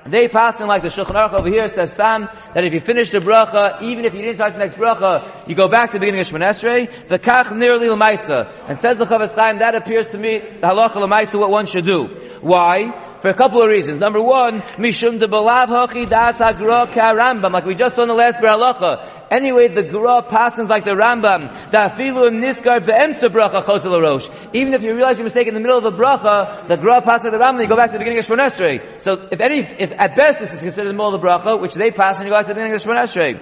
They 0.06 0.28
passing 0.28 0.66
like 0.66 0.82
the 0.82 0.88
Shulchan 0.88 1.14
Aruch 1.16 1.32
over 1.32 1.48
here 1.48 1.66
says 1.66 1.94
Sam 1.94 2.28
that 2.54 2.62
if 2.62 2.74
you 2.74 2.80
finish 2.80 3.10
the 3.10 3.18
bracha, 3.18 3.80
even 3.80 4.04
if 4.04 4.12
you 4.12 4.20
didn't 4.20 4.36
start 4.36 4.52
the 4.52 4.58
next 4.58 4.76
bracha, 4.76 5.48
you 5.48 5.54
go 5.54 5.66
back 5.68 5.92
to 5.92 5.94
the 5.94 6.00
beginning 6.00 6.20
of 6.20 6.26
Shemon 6.26 6.44
Esrei. 6.44 7.08
The 7.08 7.18
kach 7.18 7.56
nearly 7.56 7.88
l'maisa, 7.88 8.68
and 8.68 8.78
says 8.78 8.98
the 8.98 9.04
Chofetz 9.04 9.34
Chaim 9.34 9.60
that 9.60 9.74
appears 9.74 10.06
to 10.08 10.18
me 10.18 10.40
the 10.60 10.66
halacha 10.66 10.96
l'maisa 10.96 11.40
what 11.40 11.50
one 11.50 11.64
should 11.64 11.86
do. 11.86 12.38
Why? 12.42 12.92
For 13.20 13.30
a 13.30 13.34
couple 13.34 13.62
of 13.62 13.68
reasons. 13.68 13.98
Number 13.98 14.20
one, 14.20 14.60
mishum 14.76 15.18
de 15.18 15.26
belav 15.26 15.68
hachi 15.68 16.06
das 16.06 16.36
hagra 16.36 16.92
Rambam, 16.92 17.52
like 17.52 17.64
we 17.64 17.74
just 17.74 17.96
saw 17.96 18.02
in 18.02 18.08
the 18.08 18.14
last 18.14 18.38
halacha. 18.40 19.13
Anyway, 19.30 19.68
the 19.68 19.82
Gra 19.82 20.22
passes 20.22 20.68
like 20.68 20.84
the 20.84 20.90
Rambam. 20.90 21.70
That 21.70 21.92
afilu 21.92 22.30
niskar 22.30 22.84
be'emtza 22.84 23.28
bracha 23.28 23.64
chosel 23.64 24.00
rosh. 24.00 24.28
Even 24.52 24.74
if 24.74 24.82
you 24.82 24.94
realize 24.94 25.18
your 25.18 25.24
mistake 25.24 25.48
in 25.48 25.54
the 25.54 25.60
middle 25.60 25.78
of 25.78 25.84
a 25.84 25.96
bracha, 25.96 26.68
the 26.68 26.76
Gra 26.76 27.02
passes 27.02 27.24
like 27.24 27.32
the 27.32 27.38
Rambam, 27.38 27.62
you 27.62 27.68
go 27.68 27.76
back 27.76 27.90
to 27.90 27.92
the 27.92 27.98
beginning 27.98 28.18
of 28.18 28.26
Shemon 28.26 28.44
Esrei. 28.46 29.02
So 29.02 29.28
if 29.30 29.40
any, 29.40 29.60
if 29.60 29.90
at 29.92 30.16
best 30.16 30.38
this 30.38 30.52
is 30.52 30.60
considered 30.60 30.88
the 30.88 30.92
middle 30.92 31.14
of 31.14 31.20
the 31.20 31.26
bracha, 31.26 31.60
which 31.60 31.74
they 31.74 31.90
pass 31.90 32.18
and 32.18 32.26
you 32.26 32.30
go 32.32 32.38
back 32.38 32.46
to 32.46 32.48
the 32.48 32.54
beginning 32.54 32.74
of 32.74 32.80
Shemon 32.80 33.02
Esrei. 33.02 33.40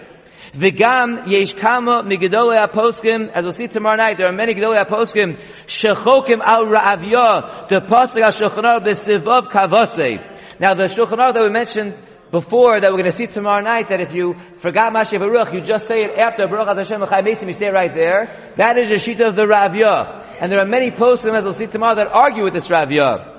V'gam 0.55 1.27
yesh 1.27 1.55
kama 1.55 2.03
migdolei 2.03 2.63
aposkim, 2.63 3.31
as 3.31 3.43
we'll 3.43 3.53
see 3.53 3.67
tomorrow 3.67 3.97
night, 3.97 4.19
there 4.19 4.27
are 4.27 4.33
many 4.33 4.55
gedolei 4.55 4.85
aposkim, 4.85 5.39
shechokim 5.67 6.41
al 6.43 6.67
ra'avya, 6.67 7.69
the 7.69 7.81
pasuk 7.89 8.21
al-shulchan 8.21 8.85
b'sivav 8.85 9.49
kavasei. 9.49 10.61
Now 10.61 10.75
the 10.75 10.85
shulchan 10.85 11.17
that 11.17 11.43
we 11.43 11.49
mentioned 11.49 11.95
before 12.33 12.81
that 12.81 12.91
we're 12.91 12.99
going 12.99 13.11
to 13.11 13.17
see 13.17 13.27
tomorrow 13.27 13.63
night 13.63 13.91
that 13.91 14.01
if 14.01 14.13
you 14.13 14.35
forgot 14.57 14.93
Mashiach 14.93 15.21
Baruch, 15.21 15.53
you 15.53 15.61
just 15.61 15.87
say 15.87 16.03
it 16.03 16.19
after 16.19 16.49
Baruch 16.49 16.77
Hashem 16.77 17.01
Mesim, 17.01 17.47
you 17.47 17.53
say 17.53 17.67
it 17.67 17.73
right 17.73 17.95
there. 17.95 18.53
That 18.57 18.79
is 18.79 18.89
the 18.89 18.97
shita 18.97 19.29
of 19.29 19.37
the 19.37 19.43
Ravya. 19.43 20.41
And 20.41 20.51
there 20.51 20.59
are 20.59 20.67
many 20.67 20.91
posts, 20.91 21.25
as 21.25 21.45
we'll 21.45 21.53
see 21.53 21.67
tomorrow, 21.67 21.95
that 21.97 22.09
argue 22.09 22.43
with 22.43 22.55
this 22.55 22.69
Ravya 22.69 23.32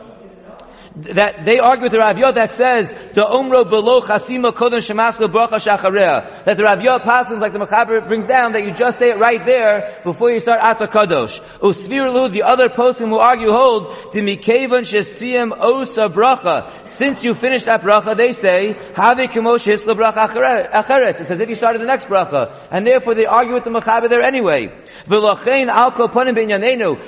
that 0.96 1.44
they 1.44 1.58
argue 1.58 1.84
with 1.84 1.92
the 1.92 1.98
Rav 1.98 2.36
that 2.36 2.54
says 2.54 2.90
the 2.90 3.26
Umro 3.26 3.68
below 3.68 4.02
Chasima 4.02 4.54
Kodem 4.54 4.78
Shemaska 4.78 5.26
Bracha 5.26 5.58
Shacharia. 5.58 6.46
That 6.46 6.56
the 6.58 6.64
Rav 6.64 7.02
passes 7.02 7.40
like 7.40 7.54
the 7.54 7.60
Mechaber 7.60 8.08
brings 8.08 8.28
down 8.28 8.52
that 8.54 8.64
you 8.64 8.74
just 8.74 9.00
say 9.00 9.10
it 9.10 9.18
right 9.18 9.44
there 9.44 10.02
before 10.04 10.30
you 10.30 10.40
start 10.40 10.62
Atzah 10.62 10.88
Kadosh. 10.88 11.42
Usvirlu, 11.60 12.32
the 12.32 12.44
other 12.44 12.70
posting 12.70 13.10
who 13.10 13.18
argue 13.18 13.50
hold 13.50 14.14
the 14.14 14.22
Mikevan 14.22 14.86
Shesiyim 14.86 15.52
Osa 15.60 16.10
Bracha. 16.14 16.88
Since 16.88 17.24
you 17.24 17.34
finished 17.34 17.66
that 17.66 17.82
bracha, 17.82 18.16
they 18.16 18.32
say 18.32 18.74
Have 18.96 19.18
Kimosh 19.18 19.66
Hisla 19.66 19.96
Bracha 19.98 20.30
Acheres. 20.72 21.22
It's 21.22 21.32
as 21.32 21.40
if 21.40 21.50
you 21.50 21.56
started 21.56 21.82
the 21.82 21.88
next 21.88 22.06
bracha, 22.06 22.68
and 22.70 22.86
therefore 22.86 23.16
they 23.16 23.26
argue 23.26 23.56
with 23.56 23.64
the 23.64 23.72
Mechaber 23.72 24.10
there 24.10 24.22
anyway. 24.22 24.70
Al. 25.10 25.92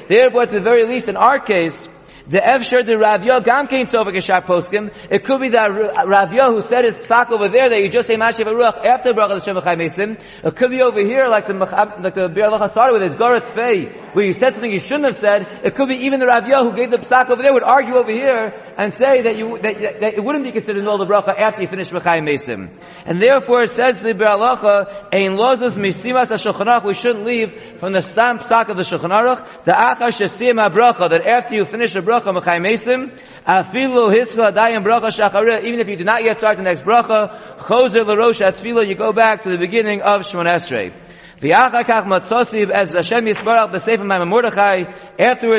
Therefore, 0.08 0.42
at 0.42 0.52
the 0.52 0.62
very 0.62 0.86
least, 0.86 1.08
in 1.08 1.18
our 1.18 1.40
case. 1.40 1.88
The 2.28 2.40
Evshar, 2.40 2.84
the 2.84 2.94
Ravya, 2.94 3.44
Gam 3.44 3.68
Kain 3.68 3.86
Sovak 3.86 4.18
Eshar 4.18 4.44
Poskim. 4.46 4.92
It 5.12 5.24
could 5.24 5.40
be 5.42 5.50
that 5.50 5.70
Ravya 5.70 6.50
who 6.50 6.60
said 6.60 6.86
his 6.86 6.98
psak 6.98 7.30
over 7.30 7.50
there 7.50 7.70
that 7.70 7.80
you 7.80 7.88
just 7.88 8.08
say 8.08 8.16
Mashiach 8.16 8.50
Ruach 8.50 8.84
after 8.84 9.14
Baruch 9.14 9.46
Hashem 9.46 9.62
Chai 9.62 9.76
Mesim. 9.76 10.20
It 10.44 10.56
could 10.56 10.72
be 10.72 10.82
over 10.82 11.06
here 11.06 11.28
like 11.30 11.46
the 11.46 11.54
um, 11.54 12.02
like 12.02 12.16
the 12.16 12.28
Bir 12.28 12.46
Allah 12.50 12.68
started 12.68 12.94
with 12.94 13.04
his 13.04 13.14
Gorat 13.14 13.46
Tvei, 13.46 14.16
where 14.16 14.26
you 14.26 14.34
said 14.34 14.54
something 14.54 14.72
you 14.72 14.80
shouldn't 14.80 15.06
have 15.06 15.18
said. 15.18 15.62
It 15.64 15.76
could 15.76 15.88
be 15.88 16.10
even 16.10 16.20
the 16.20 16.26
Ravya 16.26 16.66
who 16.66 16.74
gave 16.74 16.90
the 16.90 16.98
psak 16.98 17.30
over 17.30 17.44
there 17.44 17.54
would 17.54 17.62
argue 17.62 17.96
over 17.96 18.12
here 18.12 18.58
and 18.76 18.92
say 18.92 19.22
that 19.22 19.38
you 19.38 19.60
that, 19.62 19.78
that 20.02 20.14
it 20.18 20.24
wouldn't 20.24 20.46
be 20.46 20.52
considered 20.52 20.88
all 20.88 20.98
the 20.98 21.06
bracha 21.06 21.38
after 21.38 21.62
you 21.62 21.68
finish 21.68 21.92
Chai 21.92 22.26
Mesim. 22.26 22.74
And 23.06 23.22
therefore 23.22 23.70
it 23.70 23.70
says 23.70 24.02
the 24.02 24.16
Bir 24.16 24.26
Allah, 24.26 25.10
Ein 25.14 25.38
Lozos 25.38 25.78
Mistimas 25.78 26.34
HaShulchan 26.34 26.86
we 26.86 26.96
shouldn't 26.96 27.24
leave 27.24 27.54
from 27.78 27.94
the 27.94 28.02
stamp 28.02 28.42
psak 28.42 28.70
of 28.70 28.78
the 28.78 28.84
Shulchan 28.84 29.14
Aruch, 29.14 29.64
the 29.64 29.74
Achar 29.74 30.10
Shesim 30.10 30.58
HaBracha, 30.58 31.12
that 31.12 31.28
after 31.28 31.54
you 31.54 31.66
finish 31.66 31.94
the 31.94 32.00
bracha 32.00 32.15
bracha 32.22 33.12
adayim 34.52 34.84
bracha 34.84 35.64
even 35.64 35.80
if 35.80 35.88
you 35.88 35.96
do 35.98 36.04
not 36.04 36.24
yet 36.24 36.38
start 36.38 36.58
the 36.58 36.64
next 36.64 36.84
bracha, 36.84 37.58
chozer 37.58 38.06
l'rosh 38.06 38.42
atfilo, 38.42 38.88
you 38.88 38.96
go 38.96 39.14
back 39.14 39.44
to 39.44 39.50
the 39.50 39.58
beginning 39.58 40.02
of 40.02 40.22
Shemon 40.22 40.46
Esrei. 40.46 41.05
Afterwards, 41.38 42.30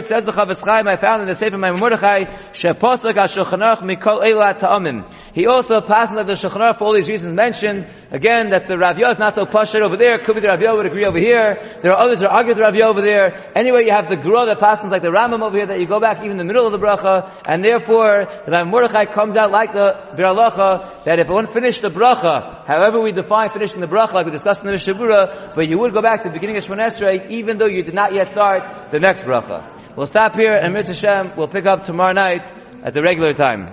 says 0.08 0.24
the 0.24 0.32
Chofetz 0.32 0.64
Chaim, 0.66 0.88
I 0.88 0.96
found 0.96 1.20
in 1.20 1.28
the 1.28 1.34
Sefer 1.34 1.58
Maimon 1.58 1.80
Mordechai, 1.80 2.24
sheposach 2.52 3.14
ha-shulchan 3.14 3.82
mikol 3.82 4.22
eilat 4.24 4.60
ta'amim. 4.60 5.04
He 5.36 5.46
also 5.46 5.82
passed 5.82 6.14
like 6.14 6.26
the 6.26 6.32
Shulchan 6.32 6.78
for 6.78 6.84
all 6.84 6.94
these 6.94 7.10
reasons 7.10 7.36
mentioned. 7.36 7.86
Again, 8.10 8.48
that 8.50 8.66
the 8.66 8.74
Raviyah 8.74 9.10
is 9.10 9.18
not 9.18 9.34
so 9.34 9.44
pashut 9.44 9.84
over 9.84 9.98
there. 9.98 10.18
Could 10.18 10.36
be 10.36 10.40
the 10.40 10.48
Raviyah 10.48 10.76
would 10.76 10.86
agree 10.86 11.04
over 11.04 11.18
here. 11.18 11.78
There 11.82 11.92
are 11.92 12.00
others 12.00 12.20
that 12.20 12.30
argue 12.30 12.54
with 12.54 12.64
the 12.64 12.64
Raviyah 12.64 12.88
over 12.88 13.02
there. 13.02 13.52
Anyway, 13.54 13.84
you 13.84 13.92
have 13.92 14.08
the 14.08 14.16
Gura 14.16 14.48
that 14.48 14.60
passes 14.60 14.90
like 14.90 15.02
the 15.02 15.12
Rambam 15.12 15.42
over 15.42 15.58
here 15.58 15.66
that 15.66 15.78
you 15.78 15.86
go 15.86 16.00
back 16.00 16.24
even 16.24 16.30
in 16.30 16.36
the 16.38 16.44
middle 16.44 16.64
of 16.64 16.72
the 16.72 16.78
bracha. 16.78 17.42
And 17.46 17.62
therefore, 17.62 18.24
the 18.46 18.50
Maimon 18.50 18.70
Mordechai 18.70 19.12
comes 19.12 19.36
out 19.36 19.50
like 19.50 19.74
the 19.74 19.92
Biur 20.16 20.32
Halacha 20.32 21.04
that 21.04 21.18
if 21.18 21.28
one 21.28 21.52
finished 21.52 21.82
the 21.82 21.88
bracha, 21.88 22.64
however 22.64 23.02
we 23.02 23.12
define 23.12 23.50
finishing 23.52 23.80
the 23.80 23.92
bracha, 23.92 24.14
like 24.14 24.24
we 24.24 24.32
discussed 24.32 24.62
in 24.62 24.68
the 24.68 24.72
Mishnah 24.72 24.94
Berurah, 24.94 25.54
but 25.54 25.65
you 25.66 25.78
would 25.78 25.92
go 25.92 26.00
back 26.02 26.22
to 26.22 26.28
the 26.28 26.32
beginning 26.32 26.56
of 26.56 26.64
Shemon 26.64 26.78
Esrei, 26.78 27.28
even 27.30 27.58
though 27.58 27.66
you 27.66 27.82
did 27.82 27.94
not 27.94 28.14
yet 28.14 28.30
start 28.30 28.90
the 28.90 29.00
next 29.00 29.22
bracha. 29.22 29.64
We'll 29.96 30.06
stop 30.06 30.34
here, 30.34 30.54
and 30.54 30.72
Mitzvah 30.74 30.94
Hashem, 30.94 31.36
we'll 31.36 31.48
pick 31.48 31.66
up 31.66 31.82
tomorrow 31.82 32.12
night 32.12 32.46
at 32.82 32.92
the 32.92 33.02
regular 33.02 33.32
time. 33.32 33.72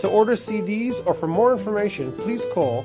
To 0.00 0.08
order 0.08 0.32
CDs 0.32 1.06
or 1.06 1.14
for 1.14 1.26
more 1.26 1.52
information, 1.52 2.12
please 2.12 2.44
call 2.52 2.84